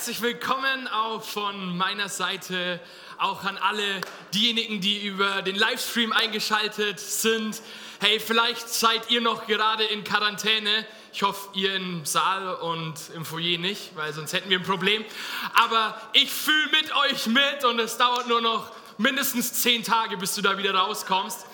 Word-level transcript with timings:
Herzlich 0.00 0.22
willkommen 0.22 0.88
auch 0.88 1.22
von 1.22 1.76
meiner 1.76 2.08
Seite, 2.08 2.80
auch 3.18 3.44
an 3.44 3.58
alle 3.58 4.00
diejenigen, 4.32 4.80
die 4.80 5.04
über 5.04 5.42
den 5.42 5.56
Livestream 5.56 6.14
eingeschaltet 6.14 6.98
sind. 6.98 7.60
Hey, 8.00 8.18
vielleicht 8.18 8.66
seid 8.70 9.10
ihr 9.10 9.20
noch 9.20 9.46
gerade 9.46 9.84
in 9.84 10.02
Quarantäne. 10.02 10.86
Ich 11.12 11.22
hoffe, 11.22 11.50
ihr 11.52 11.74
im 11.74 12.06
Saal 12.06 12.54
und 12.54 12.94
im 13.14 13.26
Foyer 13.26 13.58
nicht, 13.58 13.94
weil 13.94 14.14
sonst 14.14 14.32
hätten 14.32 14.48
wir 14.48 14.58
ein 14.58 14.64
Problem. 14.64 15.04
Aber 15.52 16.00
ich 16.14 16.30
fühle 16.30 16.70
mit 16.70 16.96
euch 16.96 17.26
mit 17.26 17.66
und 17.66 17.78
es 17.78 17.98
dauert 17.98 18.26
nur 18.26 18.40
noch 18.40 18.72
mindestens 18.96 19.52
zehn 19.52 19.84
Tage, 19.84 20.16
bis 20.16 20.34
du 20.34 20.40
da 20.40 20.56
wieder 20.56 20.72
rauskommst. 20.74 21.44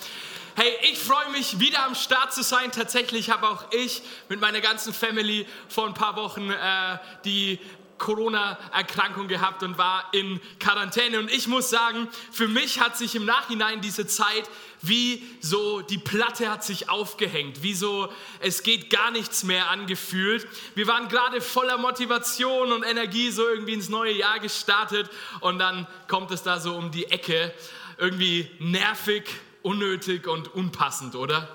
Hey, 0.55 0.73
ich 0.83 1.01
freue 1.01 1.31
mich, 1.33 1.59
wieder 1.59 1.85
am 1.85 1.97
Start 1.97 2.33
zu 2.33 2.45
sein. 2.45 2.71
Tatsächlich 2.71 3.29
habe 3.29 3.51
auch 3.51 3.73
ich 3.73 4.03
mit 4.29 4.41
meiner 4.41 4.61
ganzen 4.61 4.95
Family 4.95 5.49
vor 5.69 5.89
ein 5.89 5.95
paar 5.95 6.15
Wochen 6.15 6.49
äh, 6.49 6.99
die 7.25 7.59
Corona-Erkrankung 7.99 9.29
gehabt 9.29 9.63
und 9.63 9.79
war 9.79 10.09
in 10.13 10.41
Quarantäne. 10.61 11.19
Und 11.19 11.31
ich 11.31 11.49
muss 11.49 11.71
sagen, 11.71 12.09
für 12.31 12.49
mich 12.49 12.81
hat 12.81 12.97
sich 12.97 13.15
im 13.15 13.25
Nachhinein 13.25 13.81
diese 13.81 14.07
Zeit 14.07 14.49
wie 14.83 15.27
so 15.41 15.81
die 15.81 15.99
Platte 15.99 16.51
hat 16.51 16.65
sich 16.65 16.89
aufgehängt, 16.89 17.63
wie 17.63 17.75
so 17.75 18.13
es 18.41 18.63
geht 18.63 18.91
gar 18.91 19.11
nichts 19.11 19.43
mehr 19.43 19.71
angefühlt. 19.71 20.47
Wir 20.75 20.87
waren 20.87 21.09
gerade 21.09 21.41
voller 21.41 21.79
Motivation 21.79 22.73
und 22.73 22.83
Energie 22.83 23.31
so 23.31 23.49
irgendwie 23.49 23.75
ins 23.75 23.89
neue 23.89 24.13
Jahr 24.13 24.39
gestartet 24.39 25.11
und 25.41 25.59
dann 25.59 25.87
kommt 26.09 26.31
es 26.31 26.43
da 26.43 26.61
so 26.61 26.77
um 26.77 26.91
die 26.91 27.07
Ecke, 27.07 27.53
irgendwie 27.99 28.51
nervig, 28.59 29.25
unnötig 29.63 30.27
und 30.27 30.55
unpassend, 30.55 31.15
oder? 31.15 31.49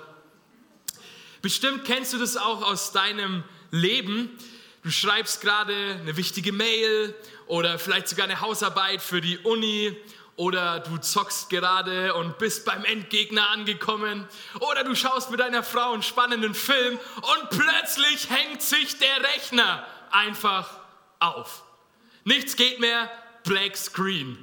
Bestimmt 1.40 1.84
kennst 1.84 2.12
du 2.12 2.18
das 2.18 2.36
auch 2.36 2.62
aus 2.62 2.92
deinem 2.92 3.42
Leben. 3.70 4.30
Du 4.82 4.90
schreibst 4.90 5.40
gerade 5.40 5.98
eine 6.00 6.16
wichtige 6.16 6.50
Mail 6.50 7.14
oder 7.46 7.78
vielleicht 7.78 8.08
sogar 8.08 8.24
eine 8.24 8.40
Hausarbeit 8.40 9.00
für 9.00 9.20
die 9.20 9.38
Uni 9.38 9.96
oder 10.34 10.80
du 10.80 10.98
zockst 10.98 11.50
gerade 11.50 12.14
und 12.14 12.38
bist 12.38 12.64
beim 12.64 12.84
Endgegner 12.84 13.48
angekommen 13.50 14.26
oder 14.58 14.82
du 14.82 14.96
schaust 14.96 15.30
mit 15.30 15.38
deiner 15.38 15.62
Frau 15.62 15.92
einen 15.92 16.02
spannenden 16.02 16.52
Film 16.52 16.98
und 17.14 17.50
plötzlich 17.50 18.28
hängt 18.28 18.60
sich 18.60 18.98
der 18.98 19.22
Rechner 19.22 19.86
einfach 20.10 20.68
auf. 21.20 21.62
Nichts 22.24 22.56
geht 22.56 22.80
mehr, 22.80 23.08
Black 23.44 23.76
Screen. 23.76 24.36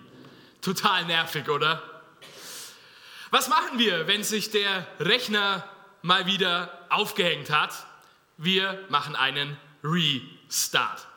Total 0.61 1.03
nervig, 1.03 1.49
oder? 1.49 1.83
Was 3.29 3.49
machen 3.49 3.77
wir, 3.77 4.07
wenn 4.07 4.23
sich 4.23 4.51
der 4.51 4.87
Rechner 5.01 5.67
mal 6.01 6.27
wieder 6.27 6.87
aufgehängt 6.89 7.49
hat? 7.49 7.73
Wir 8.37 8.85
machen 8.87 9.17
einen 9.17 9.57
Restart. 9.83 11.07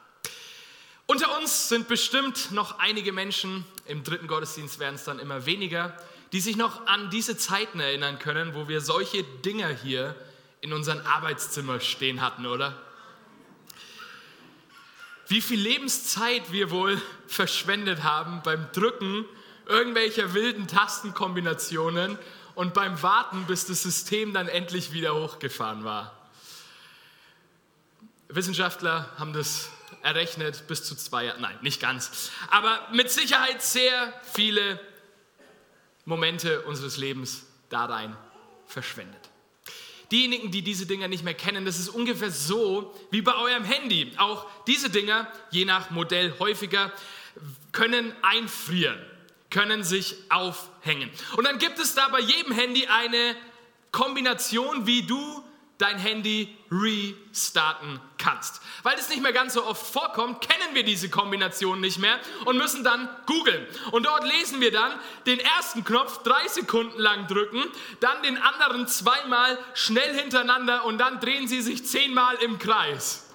Unter 1.06 1.36
uns 1.38 1.68
sind 1.68 1.88
bestimmt 1.88 2.52
noch 2.52 2.78
einige 2.78 3.12
Menschen, 3.12 3.64
im 3.86 4.05
dritten 4.05 4.28
Gottesdienst 4.28 4.78
werden 4.78 4.94
es 4.94 5.05
dann 5.05 5.18
immer 5.18 5.46
weniger, 5.46 5.96
die 6.32 6.41
sich 6.41 6.56
noch 6.56 6.86
an 6.86 7.10
diese 7.10 7.36
Zeiten 7.36 7.80
erinnern 7.80 8.18
können, 8.18 8.55
wo 8.55 8.68
wir 8.68 8.80
solche 8.80 9.22
Dinger 9.22 9.68
hier 9.68 10.16
in 10.60 10.72
unserem 10.72 11.05
Arbeitszimmer 11.05 11.80
stehen 11.80 12.20
hatten, 12.20 12.46
oder? 12.46 12.80
Wie 15.28 15.40
viel 15.40 15.60
Lebenszeit 15.60 16.52
wir 16.52 16.70
wohl 16.70 17.00
verschwendet 17.27 18.02
haben 18.02 18.42
beim 18.42 18.70
Drücken 18.72 19.24
irgendwelcher 19.66 20.34
wilden 20.34 20.66
Tastenkombinationen 20.68 22.18
und 22.55 22.74
beim 22.74 23.02
Warten, 23.02 23.44
bis 23.46 23.66
das 23.66 23.83
System 23.83 24.33
dann 24.33 24.48
endlich 24.48 24.92
wieder 24.92 25.14
hochgefahren 25.14 25.84
war. 25.84 26.21
Wissenschaftler 28.34 29.08
haben 29.19 29.33
das 29.33 29.69
errechnet 30.02 30.66
bis 30.66 30.84
zu 30.84 30.97
zwei 30.97 31.27
Jahren, 31.27 31.41
nein, 31.41 31.58
nicht 31.62 31.80
ganz, 31.80 32.30
aber 32.50 32.89
mit 32.92 33.11
Sicherheit 33.11 33.62
sehr 33.62 34.12
viele 34.33 34.80
Momente 36.05 36.62
unseres 36.62 36.96
Lebens 36.96 37.45
da 37.68 37.84
rein 37.84 38.17
verschwendet. 38.67 39.30
Diejenigen, 40.11 40.51
die 40.51 40.62
diese 40.62 40.86
Dinger 40.86 41.08
nicht 41.08 41.24
mehr 41.24 41.34
kennen, 41.34 41.64
das 41.64 41.79
ist 41.79 41.89
ungefähr 41.89 42.30
so 42.30 42.95
wie 43.11 43.23
bei 43.23 43.34
eurem 43.34 43.64
Handy. 43.64 44.12
Auch 44.18 44.46
diese 44.67 44.90
Dinger, 44.90 45.27
je 45.51 45.64
nach 45.64 45.90
Modell 45.90 46.35
häufiger, 46.39 46.92
können 47.73 48.12
einfrieren 48.23 49.01
können 49.52 49.85
sich 49.85 50.17
aufhängen. 50.30 51.11
Und 51.36 51.45
dann 51.45 51.58
gibt 51.58 51.79
es 51.79 51.95
da 51.95 52.08
bei 52.08 52.20
jedem 52.20 52.52
Handy 52.52 52.86
eine 52.86 53.36
Kombination, 53.92 54.86
wie 54.86 55.02
du 55.02 55.42
dein 55.82 55.98
Handy 55.98 56.56
restarten 56.70 58.00
kannst. 58.16 58.62
Weil 58.82 58.96
es 58.96 59.08
nicht 59.08 59.22
mehr 59.22 59.32
ganz 59.32 59.54
so 59.54 59.66
oft 59.66 59.84
vorkommt, 59.84 60.40
kennen 60.40 60.74
wir 60.74 60.84
diese 60.84 61.10
Kombination 61.10 61.80
nicht 61.80 61.98
mehr 61.98 62.18
und 62.44 62.56
müssen 62.56 62.84
dann 62.84 63.08
googeln. 63.26 63.66
Und 63.90 64.06
dort 64.06 64.24
lesen 64.24 64.60
wir 64.60 64.70
dann 64.70 64.92
den 65.26 65.40
ersten 65.40 65.84
Knopf 65.84 66.22
drei 66.22 66.46
Sekunden 66.48 66.98
lang 66.98 67.26
drücken, 67.26 67.62
dann 68.00 68.22
den 68.22 68.38
anderen 68.38 68.86
zweimal 68.86 69.58
schnell 69.74 70.14
hintereinander 70.14 70.84
und 70.84 70.98
dann 70.98 71.20
drehen 71.20 71.48
sie 71.48 71.60
sich 71.62 71.84
zehnmal 71.86 72.36
im 72.36 72.58
Kreis. 72.58 73.28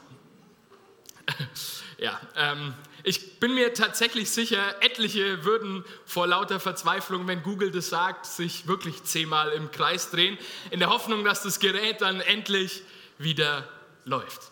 ja, 1.97 2.19
ähm, 2.35 2.73
ich 3.03 3.39
bin 3.39 3.53
mir 3.53 3.73
tatsächlich 3.73 4.31
sicher, 4.31 4.81
etliche 4.81 5.43
würden 5.45 5.85
vor 6.05 6.27
lauter 6.27 6.59
Verzweiflung, 6.59 7.27
wenn 7.27 7.43
Google 7.43 7.71
das 7.71 7.89
sagt, 7.89 8.25
sich 8.25 8.67
wirklich 8.67 9.03
zehnmal 9.03 9.51
im 9.51 9.71
Kreis 9.71 10.09
drehen, 10.09 10.37
in 10.71 10.79
der 10.79 10.89
Hoffnung, 10.89 11.23
dass 11.23 11.43
das 11.43 11.59
Gerät 11.59 12.01
dann 12.01 12.21
endlich 12.21 12.83
wieder 13.17 13.67
läuft. 14.05 14.51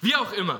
Wie 0.00 0.16
auch 0.16 0.32
immer, 0.32 0.58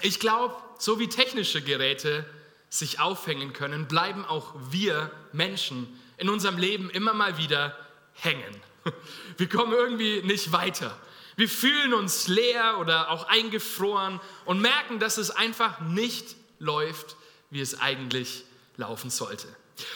ich 0.00 0.20
glaube, 0.20 0.54
so 0.78 0.98
wie 0.98 1.08
technische 1.08 1.62
Geräte 1.62 2.24
sich 2.68 3.00
aufhängen 3.00 3.52
können, 3.52 3.88
bleiben 3.88 4.24
auch 4.24 4.54
wir 4.70 5.10
Menschen 5.32 6.00
in 6.16 6.28
unserem 6.28 6.56
Leben 6.56 6.90
immer 6.90 7.12
mal 7.12 7.36
wieder 7.38 7.76
hängen. 8.12 8.62
Wir 9.36 9.48
kommen 9.48 9.72
irgendwie 9.72 10.22
nicht 10.22 10.52
weiter. 10.52 10.96
Wir 11.40 11.48
fühlen 11.48 11.94
uns 11.94 12.28
leer 12.28 12.76
oder 12.80 13.08
auch 13.08 13.26
eingefroren 13.26 14.20
und 14.44 14.60
merken, 14.60 14.98
dass 14.98 15.16
es 15.16 15.30
einfach 15.30 15.80
nicht 15.80 16.36
läuft, 16.58 17.16
wie 17.48 17.62
es 17.62 17.80
eigentlich 17.80 18.44
laufen 18.76 19.08
sollte. 19.08 19.48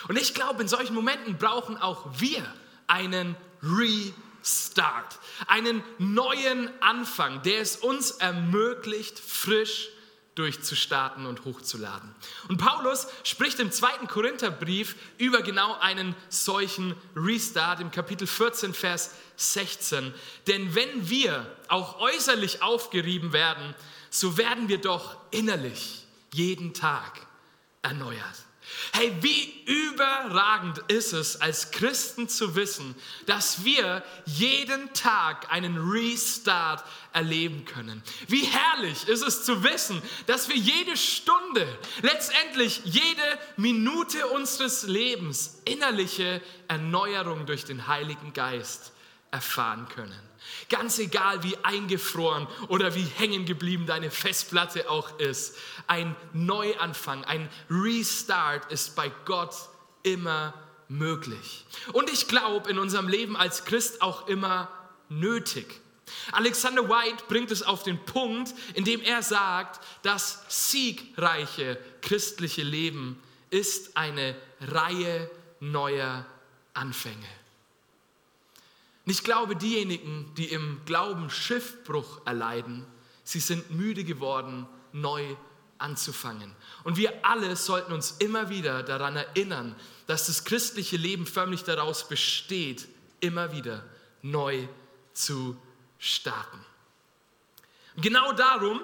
Und 0.08 0.18
ich 0.18 0.32
glaube, 0.32 0.62
in 0.62 0.68
solchen 0.68 0.94
Momenten 0.94 1.36
brauchen 1.36 1.76
auch 1.76 2.06
wir 2.18 2.42
einen 2.86 3.36
Restart, 3.62 5.18
einen 5.46 5.84
neuen 5.98 6.70
Anfang, 6.80 7.42
der 7.42 7.60
es 7.60 7.76
uns 7.76 8.12
ermöglicht, 8.12 9.18
frisch 9.18 9.90
durchzustarten 10.34 11.26
und 11.26 11.44
hochzuladen. 11.44 12.14
Und 12.48 12.58
Paulus 12.58 13.06
spricht 13.22 13.60
im 13.60 13.70
zweiten 13.70 14.08
Korintherbrief 14.08 14.96
über 15.18 15.42
genau 15.42 15.78
einen 15.80 16.16
solchen 16.28 16.94
Restart 17.14 17.80
im 17.80 17.90
Kapitel 17.90 18.26
14, 18.26 18.74
Vers 18.74 19.14
16. 19.36 20.12
Denn 20.46 20.74
wenn 20.74 21.08
wir 21.08 21.46
auch 21.68 22.00
äußerlich 22.00 22.62
aufgerieben 22.62 23.32
werden, 23.32 23.74
so 24.10 24.36
werden 24.36 24.68
wir 24.68 24.78
doch 24.78 25.16
innerlich 25.30 26.06
jeden 26.32 26.74
Tag 26.74 27.26
erneuert. 27.82 28.44
Hey, 28.92 29.12
wie 29.20 29.62
überragend 29.66 30.78
ist 30.88 31.12
es 31.12 31.40
als 31.40 31.70
Christen 31.70 32.28
zu 32.28 32.54
wissen, 32.54 32.94
dass 33.26 33.64
wir 33.64 34.02
jeden 34.24 34.92
Tag 34.94 35.52
einen 35.52 35.76
Restart 35.78 36.84
erleben 37.12 37.64
können. 37.64 38.02
Wie 38.28 38.44
herrlich 38.44 39.06
ist 39.08 39.22
es 39.22 39.44
zu 39.44 39.62
wissen, 39.62 40.00
dass 40.26 40.48
wir 40.48 40.56
jede 40.56 40.96
Stunde, 40.96 41.66
letztendlich 42.02 42.82
jede 42.84 43.38
Minute 43.56 44.26
unseres 44.28 44.84
Lebens 44.84 45.60
innerliche 45.64 46.40
Erneuerung 46.68 47.46
durch 47.46 47.64
den 47.64 47.86
Heiligen 47.86 48.32
Geist 48.32 48.92
erfahren 49.30 49.88
können. 49.88 50.20
Ganz 50.68 50.98
egal, 50.98 51.42
wie 51.42 51.56
eingefroren 51.62 52.46
oder 52.68 52.94
wie 52.94 53.04
hängen 53.04 53.44
geblieben 53.44 53.86
deine 53.86 54.10
Festplatte 54.10 54.90
auch 54.90 55.18
ist. 55.18 55.56
Ein 55.86 56.16
Neuanfang, 56.32 57.24
ein 57.24 57.48
Restart 57.70 58.70
ist 58.72 58.96
bei 58.96 59.10
Gott 59.24 59.54
immer 60.02 60.54
möglich. 60.88 61.64
Und 61.92 62.10
ich 62.10 62.28
glaube, 62.28 62.70
in 62.70 62.78
unserem 62.78 63.08
Leben 63.08 63.36
als 63.36 63.64
Christ 63.64 64.02
auch 64.02 64.28
immer 64.28 64.68
nötig. 65.08 65.80
Alexander 66.32 66.88
White 66.88 67.24
bringt 67.28 67.50
es 67.50 67.62
auf 67.62 67.82
den 67.82 68.04
Punkt, 68.04 68.54
indem 68.74 69.00
er 69.00 69.22
sagt, 69.22 69.80
das 70.02 70.44
siegreiche 70.48 71.78
christliche 72.02 72.62
Leben 72.62 73.20
ist 73.50 73.96
eine 73.96 74.36
Reihe 74.60 75.30
neuer 75.60 76.26
Anfänge. 76.74 77.26
Und 79.04 79.12
ich 79.12 79.22
glaube, 79.22 79.56
diejenigen, 79.56 80.32
die 80.36 80.46
im 80.46 80.80
Glauben 80.86 81.28
Schiffbruch 81.30 82.22
erleiden, 82.24 82.86
sie 83.22 83.40
sind 83.40 83.70
müde 83.70 84.04
geworden, 84.04 84.66
neu 84.92 85.36
anzufangen. 85.78 86.54
Und 86.84 86.96
wir 86.96 87.24
alle 87.24 87.56
sollten 87.56 87.92
uns 87.92 88.12
immer 88.12 88.48
wieder 88.48 88.82
daran 88.82 89.16
erinnern, 89.16 89.76
dass 90.06 90.26
das 90.26 90.44
christliche 90.44 90.96
Leben 90.96 91.26
förmlich 91.26 91.64
daraus 91.64 92.08
besteht, 92.08 92.88
immer 93.20 93.52
wieder 93.52 93.84
neu 94.22 94.66
zu 95.12 95.56
starten. 95.98 96.64
Und 97.96 98.02
genau 98.02 98.32
darum 98.32 98.80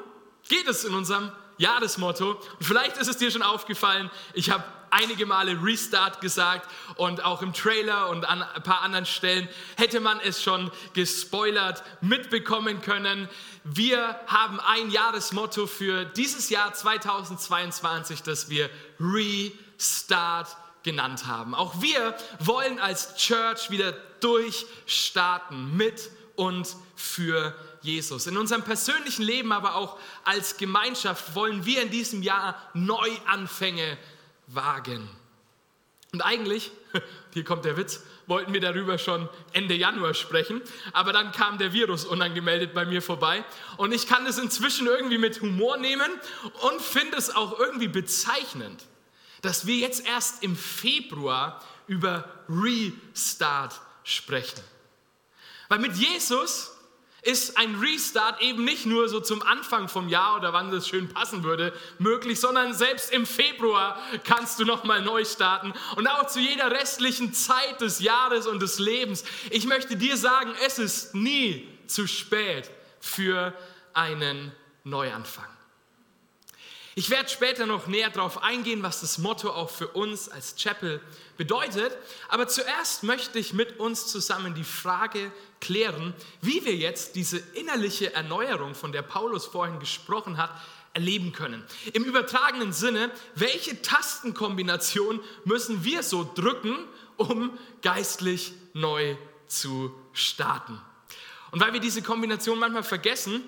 geht 0.49 0.69
es 0.69 0.85
in 0.85 0.95
unserem 0.95 1.33
Jahresmotto. 1.59 2.33
Und 2.33 2.65
vielleicht 2.65 2.97
ist 2.97 3.09
es 3.09 3.17
dir 3.17 3.31
schon 3.31 3.43
aufgefallen, 3.43 4.11
ich 4.35 4.51
habe 4.51 4.65
einige 4.91 5.27
Male 5.27 5.57
Restart 5.63 6.21
gesagt 6.21 6.69
und 6.97 7.25
auch 7.25 7.43
im 7.43 7.53
Trailer 7.53 8.09
und 8.09 8.25
an 8.25 8.43
ein 8.43 8.63
paar 8.63 8.83
anderen 8.83 9.07
Stellen 9.07 9.49
hätte 9.77 10.01
man 10.01 10.21
es 10.21 10.43
schon 10.43 10.71
gespoilert 10.93 11.83
mitbekommen 12.01 12.81
können. 12.83 13.29
Wir 13.65 14.19
haben 14.27 14.61
ein 14.61 14.91
Jahresmotto 14.91 15.67
für 15.67 16.05
dieses 16.05 16.51
Jahr 16.51 16.73
2022, 16.73 18.23
das 18.23 18.49
wir 18.49 18.71
Restart 18.99 20.57
genannt 20.83 21.27
haben. 21.27 21.55
Auch 21.55 21.83
wir 21.83 22.17
wollen 22.39 22.79
als 22.79 23.17
Church 23.17 23.71
wieder 23.71 23.93
durchstarten 24.21 25.77
mit 25.77 26.11
und 26.37 26.75
für 26.97 27.55
Jesus. 27.83 28.27
In 28.27 28.37
unserem 28.37 28.63
persönlichen 28.63 29.23
Leben, 29.23 29.53
aber 29.53 29.75
auch 29.75 29.99
als 30.25 30.57
Gemeinschaft 30.57 31.35
wollen 31.35 31.65
wir 31.65 31.83
in 31.83 31.91
diesem 31.91 32.23
Jahr 32.23 32.57
Neuanfänge 32.75 33.99
wagen. 34.55 35.09
Und 36.13 36.23
eigentlich, 36.23 36.73
hier 37.33 37.45
kommt 37.45 37.65
der 37.65 37.77
Witz, 37.77 38.03
wollten 38.27 38.53
wir 38.53 38.61
darüber 38.61 38.99
schon 38.99 39.29
Ende 39.53 39.75
Januar 39.75 40.15
sprechen, 40.15 40.63
aber 40.93 41.13
dann 41.13 41.33
kam 41.33 41.59
der 41.59 41.73
Virus 41.73 42.05
unangemeldet 42.05 42.75
bei 42.75 42.85
mir 42.85 43.03
vorbei 43.03 43.45
und 43.77 43.93
ich 43.93 44.07
kann 44.07 44.27
es 44.27 44.39
inzwischen 44.39 44.87
irgendwie 44.87 45.19
mit 45.19 45.41
Humor 45.41 45.77
nehmen 45.77 46.11
und 46.63 46.81
finde 46.81 47.17
es 47.17 47.35
auch 47.35 47.59
irgendwie 47.59 47.89
bezeichnend, 47.89 48.85
dass 49.43 49.67
wir 49.67 49.77
jetzt 49.77 50.07
erst 50.07 50.43
im 50.43 50.57
Februar 50.57 51.65
über 51.87 52.29
Restart 52.49 53.81
sprechen. 54.05 54.63
Weil 55.69 55.81
mit 55.81 55.97
Jesus 55.97 56.77
ist 57.23 57.59
ein 57.59 57.77
Restart 57.77 58.41
eben 58.41 58.65
nicht 58.65 58.87
nur 58.87 59.09
so 59.09 59.21
zum 59.21 59.43
Anfang 59.43 59.89
vom 59.89 60.09
Jahr 60.09 60.37
oder 60.37 60.53
wann 60.53 60.71
das 60.71 60.89
schön 60.89 61.09
passen 61.09 61.43
würde 61.43 61.73
möglich, 61.99 62.41
sondern 62.41 62.75
selbst 62.75 63.13
im 63.13 63.27
Februar 63.27 63.99
kannst 64.25 64.59
du 64.59 64.65
noch 64.65 64.85
mal 64.85 65.03
neu 65.03 65.25
starten 65.25 65.73
und 65.97 66.07
auch 66.07 66.27
zu 66.27 66.41
jeder 66.41 66.71
restlichen 66.71 67.33
Zeit 67.33 67.81
des 67.81 68.01
Jahres 68.01 68.47
und 68.47 68.61
des 68.61 68.79
Lebens. 68.79 69.25
Ich 69.51 69.67
möchte 69.67 69.97
dir 69.97 70.17
sagen, 70.17 70.53
es 70.67 70.79
ist 70.79 71.15
nie 71.15 71.69
zu 71.87 72.07
spät 72.07 72.71
für 73.01 73.53
einen 73.93 74.53
Neuanfang. 74.85 75.60
Ich 76.97 77.09
werde 77.09 77.29
später 77.29 77.67
noch 77.67 77.87
näher 77.87 78.11
darauf 78.11 78.43
eingehen, 78.43 78.83
was 78.83 79.01
das 79.01 79.19
Motto 79.19 79.51
auch 79.51 79.71
für 79.71 79.89
uns 79.89 80.29
als 80.29 80.57
Chapel 80.57 81.01
bedeutet. 81.37 81.97
Aber 82.29 82.49
zuerst 82.49 83.05
möchte 83.05 83.39
ich 83.39 83.53
mit 83.53 83.79
uns 83.79 84.09
zusammen 84.09 84.55
die 84.55 84.65
Frage 84.65 85.31
klären, 85.61 86.15
wie 86.43 86.65
wir 86.65 86.75
jetzt 86.75 87.15
diese 87.15 87.39
innerliche 87.55 88.13
Erneuerung, 88.13 88.75
von 88.75 88.91
der 88.91 89.03
Paulus 89.03 89.47
vorhin 89.47 89.79
gesprochen 89.79 90.37
hat, 90.37 90.51
erleben 90.93 91.33
können. 91.33 91.65
Im 91.93 92.05
übertragenen 92.05 92.73
Sinne, 92.73 93.13
welche 93.37 93.81
Tastenkombination 93.81 95.21
müssen 95.45 95.85
wir 95.85 96.03
so 96.03 96.29
drücken, 96.35 96.77
um 97.17 97.57
geistlich 97.83 98.53
neu 98.73 99.17
zu 99.47 99.95
starten? 100.13 100.81
Und 101.53 101.61
weil 101.61 101.73
wir 101.73 101.81
diese 101.81 102.03
Kombination 102.03 102.59
manchmal 102.59 102.83
vergessen, 102.83 103.45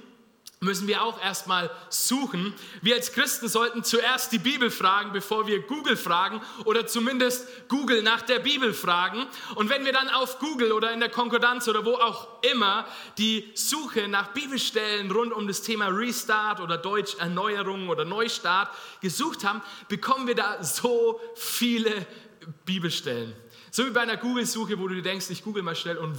müssen 0.62 0.86
wir 0.86 1.02
auch 1.02 1.20
erstmal 1.20 1.70
suchen. 1.88 2.54
Wir 2.80 2.94
als 2.94 3.12
Christen 3.12 3.48
sollten 3.48 3.84
zuerst 3.84 4.32
die 4.32 4.38
Bibel 4.38 4.70
fragen, 4.70 5.12
bevor 5.12 5.46
wir 5.46 5.60
Google 5.60 5.96
fragen 5.96 6.40
oder 6.64 6.86
zumindest 6.86 7.46
Google 7.68 8.02
nach 8.02 8.22
der 8.22 8.38
Bibel 8.38 8.72
fragen. 8.72 9.26
Und 9.56 9.68
wenn 9.68 9.84
wir 9.84 9.92
dann 9.92 10.08
auf 10.08 10.38
Google 10.38 10.72
oder 10.72 10.92
in 10.92 11.00
der 11.00 11.08
Konkordanz 11.08 11.68
oder 11.68 11.84
wo 11.84 11.94
auch 11.94 12.28
immer 12.42 12.86
die 13.18 13.50
Suche 13.54 14.08
nach 14.08 14.28
Bibelstellen 14.28 15.10
rund 15.10 15.32
um 15.32 15.46
das 15.46 15.62
Thema 15.62 15.88
Restart 15.88 16.60
oder 16.60 16.78
Deutsch 16.78 17.16
Erneuerung 17.18 17.88
oder 17.88 18.04
Neustart 18.04 18.70
gesucht 19.00 19.44
haben, 19.44 19.62
bekommen 19.88 20.26
wir 20.26 20.34
da 20.34 20.62
so 20.62 21.20
viele 21.34 22.06
Bibelstellen. 22.64 23.34
So 23.70 23.86
wie 23.86 23.90
bei 23.90 24.02
einer 24.02 24.16
Google-Suche, 24.16 24.78
wo 24.78 24.86
du 24.88 24.94
dir 24.94 25.02
denkst, 25.02 25.30
ich 25.30 25.42
google 25.42 25.62
mal 25.62 25.74
schnell 25.74 25.96
und 25.96 26.16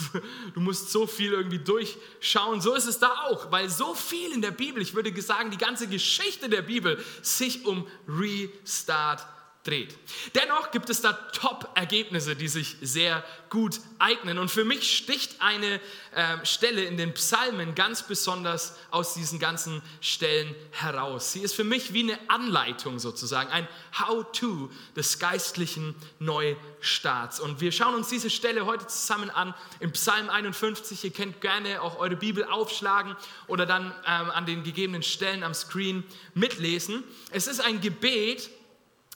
du 0.54 0.60
musst 0.60 0.90
so 0.90 1.06
viel 1.06 1.32
irgendwie 1.32 1.58
durchschauen. 1.58 2.60
So 2.60 2.74
ist 2.74 2.86
es 2.86 2.98
da 2.98 3.12
auch, 3.28 3.50
weil 3.50 3.68
so 3.68 3.94
viel 3.94 4.32
in 4.32 4.40
der 4.40 4.52
Bibel, 4.52 4.80
ich 4.80 4.94
würde 4.94 5.20
sagen, 5.20 5.50
die 5.50 5.58
ganze 5.58 5.88
Geschichte 5.88 6.48
der 6.48 6.62
Bibel 6.62 7.02
sich 7.22 7.64
um 7.64 7.88
Restart 8.06 9.26
dreht. 9.64 9.96
Dennoch 10.34 10.72
gibt 10.72 10.90
es 10.90 11.02
da 11.02 11.12
Top-Ergebnisse, 11.12 12.34
die 12.34 12.48
sich 12.48 12.76
sehr 12.80 13.24
gut 13.48 13.80
eignen. 13.98 14.38
Und 14.38 14.50
für 14.50 14.64
mich 14.64 14.96
sticht 14.96 15.40
eine 15.40 15.80
äh, 16.14 16.44
Stelle 16.44 16.82
in 16.82 16.96
den 16.96 17.14
Psalmen 17.14 17.76
ganz 17.76 18.02
besonders 18.02 18.76
aus 18.90 19.14
diesen 19.14 19.38
ganzen 19.38 19.80
Stellen 20.00 20.54
heraus. 20.72 21.32
Sie 21.32 21.40
ist 21.40 21.54
für 21.54 21.62
mich 21.64 21.92
wie 21.92 22.02
eine 22.02 22.18
Anleitung 22.28 22.98
sozusagen, 22.98 23.50
ein 23.50 23.68
How-to 24.00 24.70
des 24.96 25.20
geistlichen 25.20 25.94
Neustarts. 26.18 27.38
Und 27.38 27.60
wir 27.60 27.70
schauen 27.70 27.94
uns 27.94 28.08
diese 28.08 28.30
Stelle 28.30 28.66
heute 28.66 28.88
zusammen 28.88 29.30
an 29.30 29.54
im 29.78 29.92
Psalm 29.92 30.28
51. 30.28 31.04
Ihr 31.04 31.12
könnt 31.12 31.40
gerne 31.40 31.82
auch 31.82 31.98
eure 31.98 32.16
Bibel 32.16 32.44
aufschlagen 32.44 33.14
oder 33.46 33.64
dann 33.64 33.94
ähm, 34.08 34.30
an 34.30 34.44
den 34.44 34.64
gegebenen 34.64 35.04
Stellen 35.04 35.44
am 35.44 35.54
Screen 35.54 36.02
mitlesen. 36.34 37.04
Es 37.30 37.46
ist 37.46 37.60
ein 37.60 37.80
Gebet, 37.80 38.50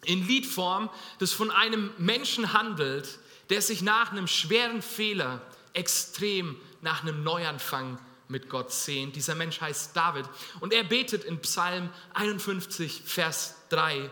in 0.06 0.26
Liedform, 0.26 0.88
das 1.18 1.32
von 1.32 1.50
einem 1.50 1.90
Menschen 1.98 2.52
handelt, 2.52 3.18
der 3.50 3.62
sich 3.62 3.82
nach 3.82 4.12
einem 4.12 4.26
schweren 4.26 4.82
Fehler 4.82 5.42
extrem 5.72 6.56
nach 6.80 7.02
einem 7.02 7.22
Neuanfang 7.22 7.98
mit 8.28 8.48
Gott 8.48 8.72
sehnt. 8.72 9.14
Dieser 9.14 9.34
Mensch 9.34 9.60
heißt 9.60 9.96
David 9.96 10.26
und 10.60 10.72
er 10.72 10.84
betet 10.84 11.24
in 11.24 11.40
Psalm 11.40 11.90
51, 12.14 13.02
Vers 13.04 13.56
3, 13.68 14.10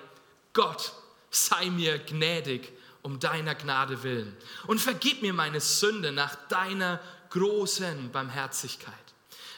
Gott, 0.53 0.93
sei 1.31 1.71
mir 1.71 1.99
gnädig 1.99 2.73
um 3.03 3.19
deiner 3.19 3.55
Gnade 3.55 4.03
willen 4.03 4.37
und 4.67 4.81
vergib 4.81 5.23
mir 5.23 5.35
meine 5.35 5.61
Sünde 5.61 6.13
nach 6.13 6.35
deiner 6.49 7.01
großen 7.31 8.13
Barmherzigkeit. 8.13 8.95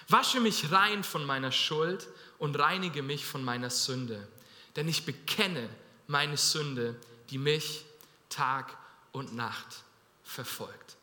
Wasche 0.08 0.40
mich 0.40 0.72
rein 0.72 1.04
von 1.04 1.24
meiner 1.24 1.52
Schuld 1.52 2.06
und 2.38 2.58
reinige 2.58 3.02
mich 3.02 3.26
von 3.26 3.44
meiner 3.44 3.70
Sünde, 3.70 4.26
denn 4.74 4.88
ich 4.88 5.04
bekenne, 5.04 5.68
meine 6.06 6.36
Sünde, 6.36 6.98
die 7.30 7.38
mich 7.38 7.84
Tag 8.28 8.76
und 9.12 9.34
Nacht 9.34 9.84
verfolgt. 10.22 10.96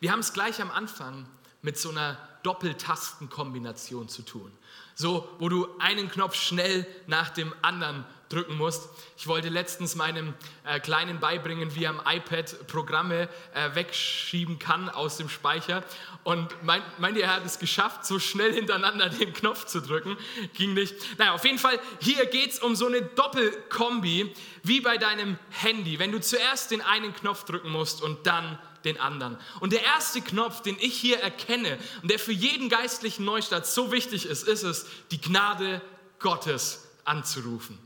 Wir 0.00 0.12
haben 0.12 0.20
es 0.20 0.32
gleich 0.32 0.60
am 0.60 0.70
Anfang 0.70 1.26
mit 1.62 1.78
so 1.78 1.90
einer 1.90 2.18
Doppeltastenkombination 2.42 4.08
zu 4.08 4.22
tun. 4.22 4.52
So, 4.94 5.28
wo 5.38 5.48
du 5.48 5.66
einen 5.78 6.10
Knopf 6.10 6.34
schnell 6.34 6.86
nach 7.06 7.30
dem 7.30 7.54
anderen 7.62 8.04
drücken 8.28 8.56
musst. 8.56 8.88
Ich 9.16 9.26
wollte 9.26 9.48
letztens 9.48 9.94
meinem 9.94 10.34
äh, 10.64 10.80
Kleinen 10.80 11.20
beibringen, 11.20 11.74
wie 11.74 11.84
er 11.84 11.90
am 11.90 12.02
iPad 12.06 12.66
Programme 12.66 13.28
äh, 13.54 13.74
wegschieben 13.74 14.58
kann 14.58 14.88
aus 14.88 15.16
dem 15.16 15.28
Speicher. 15.28 15.84
Und 16.22 16.54
mein, 16.62 16.82
meint 16.98 17.16
ihr, 17.16 17.24
er 17.24 17.34
hat 17.34 17.46
es 17.46 17.58
geschafft, 17.58 18.06
so 18.06 18.18
schnell 18.18 18.52
hintereinander 18.52 19.08
den 19.08 19.32
Knopf 19.32 19.66
zu 19.66 19.80
drücken? 19.80 20.16
Ging 20.54 20.74
nicht. 20.74 20.94
Naja, 21.18 21.32
auf 21.32 21.44
jeden 21.44 21.58
Fall, 21.58 21.78
hier 22.00 22.26
geht 22.26 22.52
es 22.52 22.58
um 22.58 22.74
so 22.76 22.86
eine 22.86 23.02
Doppelkombi, 23.02 24.34
wie 24.62 24.80
bei 24.80 24.96
deinem 24.96 25.38
Handy. 25.50 25.98
Wenn 25.98 26.12
du 26.12 26.20
zuerst 26.20 26.70
den 26.70 26.80
einen 26.80 27.14
Knopf 27.14 27.44
drücken 27.44 27.70
musst 27.70 28.02
und 28.02 28.26
dann 28.26 28.58
den 28.84 29.00
anderen. 29.00 29.38
Und 29.60 29.72
der 29.72 29.82
erste 29.82 30.20
Knopf, 30.20 30.60
den 30.60 30.76
ich 30.78 30.94
hier 30.94 31.18
erkenne 31.20 31.78
und 32.02 32.10
der 32.10 32.18
für 32.18 32.32
jeden 32.32 32.68
geistlichen 32.68 33.24
Neustart 33.24 33.66
so 33.66 33.92
wichtig 33.92 34.26
ist, 34.26 34.46
ist 34.46 34.62
es, 34.62 34.86
die 35.10 35.20
Gnade 35.20 35.80
Gottes 36.18 36.86
anzurufen. 37.04 37.78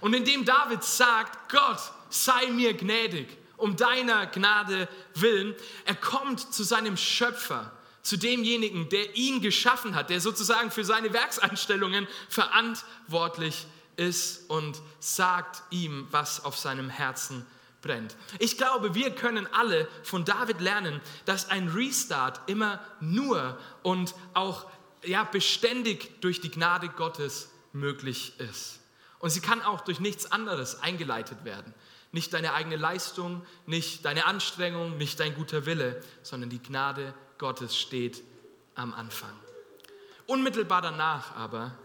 Und 0.00 0.14
indem 0.14 0.44
David 0.44 0.82
sagt, 0.84 1.50
Gott, 1.50 1.80
sei 2.10 2.48
mir 2.48 2.74
gnädig, 2.74 3.28
um 3.56 3.76
deiner 3.76 4.26
Gnade 4.26 4.88
willen, 5.14 5.54
er 5.84 5.94
kommt 5.94 6.52
zu 6.52 6.62
seinem 6.62 6.96
Schöpfer, 6.96 7.72
zu 8.02 8.16
demjenigen, 8.16 8.88
der 8.88 9.16
ihn 9.16 9.40
geschaffen 9.40 9.94
hat, 9.94 10.10
der 10.10 10.20
sozusagen 10.20 10.70
für 10.70 10.84
seine 10.84 11.12
Werkseinstellungen 11.12 12.06
verantwortlich 12.28 13.66
ist 13.96 14.48
und 14.48 14.80
sagt 15.00 15.62
ihm, 15.70 16.06
was 16.10 16.44
auf 16.44 16.56
seinem 16.56 16.88
Herzen 16.88 17.46
brennt. 17.82 18.16
Ich 18.38 18.56
glaube, 18.58 18.94
wir 18.94 19.10
können 19.10 19.48
alle 19.52 19.88
von 20.02 20.24
David 20.24 20.60
lernen, 20.60 21.00
dass 21.24 21.50
ein 21.50 21.68
Restart 21.68 22.40
immer 22.48 22.80
nur 23.00 23.58
und 23.82 24.14
auch 24.34 24.70
ja, 25.04 25.24
beständig 25.24 26.20
durch 26.20 26.40
die 26.40 26.50
Gnade 26.50 26.88
Gottes 26.88 27.50
möglich 27.72 28.38
ist. 28.38 28.80
Und 29.18 29.30
sie 29.30 29.40
kann 29.40 29.62
auch 29.62 29.80
durch 29.80 30.00
nichts 30.00 30.30
anderes 30.30 30.80
eingeleitet 30.82 31.44
werden. 31.44 31.74
Nicht 32.12 32.32
deine 32.32 32.52
eigene 32.54 32.76
Leistung, 32.76 33.44
nicht 33.66 34.04
deine 34.04 34.26
Anstrengung, 34.26 34.96
nicht 34.98 35.18
dein 35.20 35.34
guter 35.34 35.66
Wille, 35.66 36.02
sondern 36.22 36.50
die 36.50 36.62
Gnade 36.62 37.14
Gottes 37.38 37.76
steht 37.76 38.22
am 38.74 38.94
Anfang. 38.94 39.32
Unmittelbar 40.26 40.82
danach 40.82 41.34
aber 41.36 41.76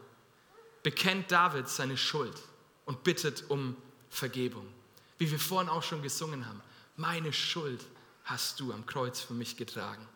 bekennt 0.84 1.32
David 1.32 1.70
seine 1.70 1.98
Schuld 1.98 2.36
und 2.86 3.04
bittet 3.04 3.50
um 3.50 3.76
Vergebung. 4.10 4.68
Wie 5.18 5.30
wir 5.30 5.40
vorhin 5.40 5.70
auch 5.70 5.84
schon 5.84 6.02
gesungen 6.02 6.46
haben, 6.48 6.62
meine 6.96 7.32
Schuld 7.34 7.82
hast 8.24 8.60
du 8.60 8.74
am 8.74 8.86
Kreuz 8.86 9.20
für 9.20 9.34
mich 9.34 9.58
getragen. 9.58 10.08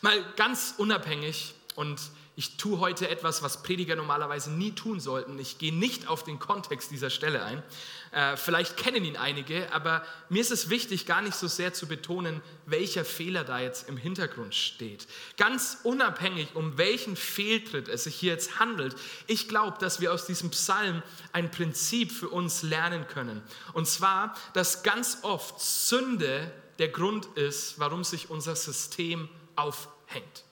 Mal 0.00 0.24
ganz 0.36 0.74
unabhängig 0.78 1.54
und 1.74 2.00
ich 2.38 2.56
tue 2.56 2.78
heute 2.78 3.08
etwas, 3.08 3.42
was 3.42 3.64
Prediger 3.64 3.96
normalerweise 3.96 4.52
nie 4.52 4.70
tun 4.70 5.00
sollten. 5.00 5.40
Ich 5.40 5.58
gehe 5.58 5.74
nicht 5.74 6.06
auf 6.06 6.22
den 6.22 6.38
Kontext 6.38 6.92
dieser 6.92 7.10
Stelle 7.10 7.42
ein. 7.42 7.64
Äh, 8.12 8.36
vielleicht 8.36 8.76
kennen 8.76 9.04
ihn 9.04 9.16
einige, 9.16 9.72
aber 9.72 10.06
mir 10.28 10.40
ist 10.40 10.52
es 10.52 10.70
wichtig, 10.70 11.04
gar 11.04 11.20
nicht 11.20 11.34
so 11.34 11.48
sehr 11.48 11.74
zu 11.74 11.88
betonen, 11.88 12.40
welcher 12.64 13.04
Fehler 13.04 13.42
da 13.42 13.58
jetzt 13.58 13.88
im 13.88 13.96
Hintergrund 13.96 14.54
steht. 14.54 15.08
Ganz 15.36 15.78
unabhängig, 15.82 16.54
um 16.54 16.78
welchen 16.78 17.16
Fehltritt 17.16 17.88
es 17.88 18.04
sich 18.04 18.14
hier 18.14 18.34
jetzt 18.34 18.60
handelt, 18.60 18.94
ich 19.26 19.48
glaube, 19.48 19.76
dass 19.80 20.00
wir 20.00 20.12
aus 20.12 20.24
diesem 20.24 20.50
Psalm 20.50 21.02
ein 21.32 21.50
Prinzip 21.50 22.12
für 22.12 22.28
uns 22.28 22.62
lernen 22.62 23.08
können. 23.08 23.42
Und 23.72 23.88
zwar, 23.88 24.36
dass 24.54 24.84
ganz 24.84 25.18
oft 25.22 25.60
Sünde 25.60 26.52
der 26.78 26.90
Grund 26.90 27.26
ist, 27.34 27.80
warum 27.80 28.04
sich 28.04 28.30
unser 28.30 28.54
System 28.54 29.28
aufhängt. 29.56 30.44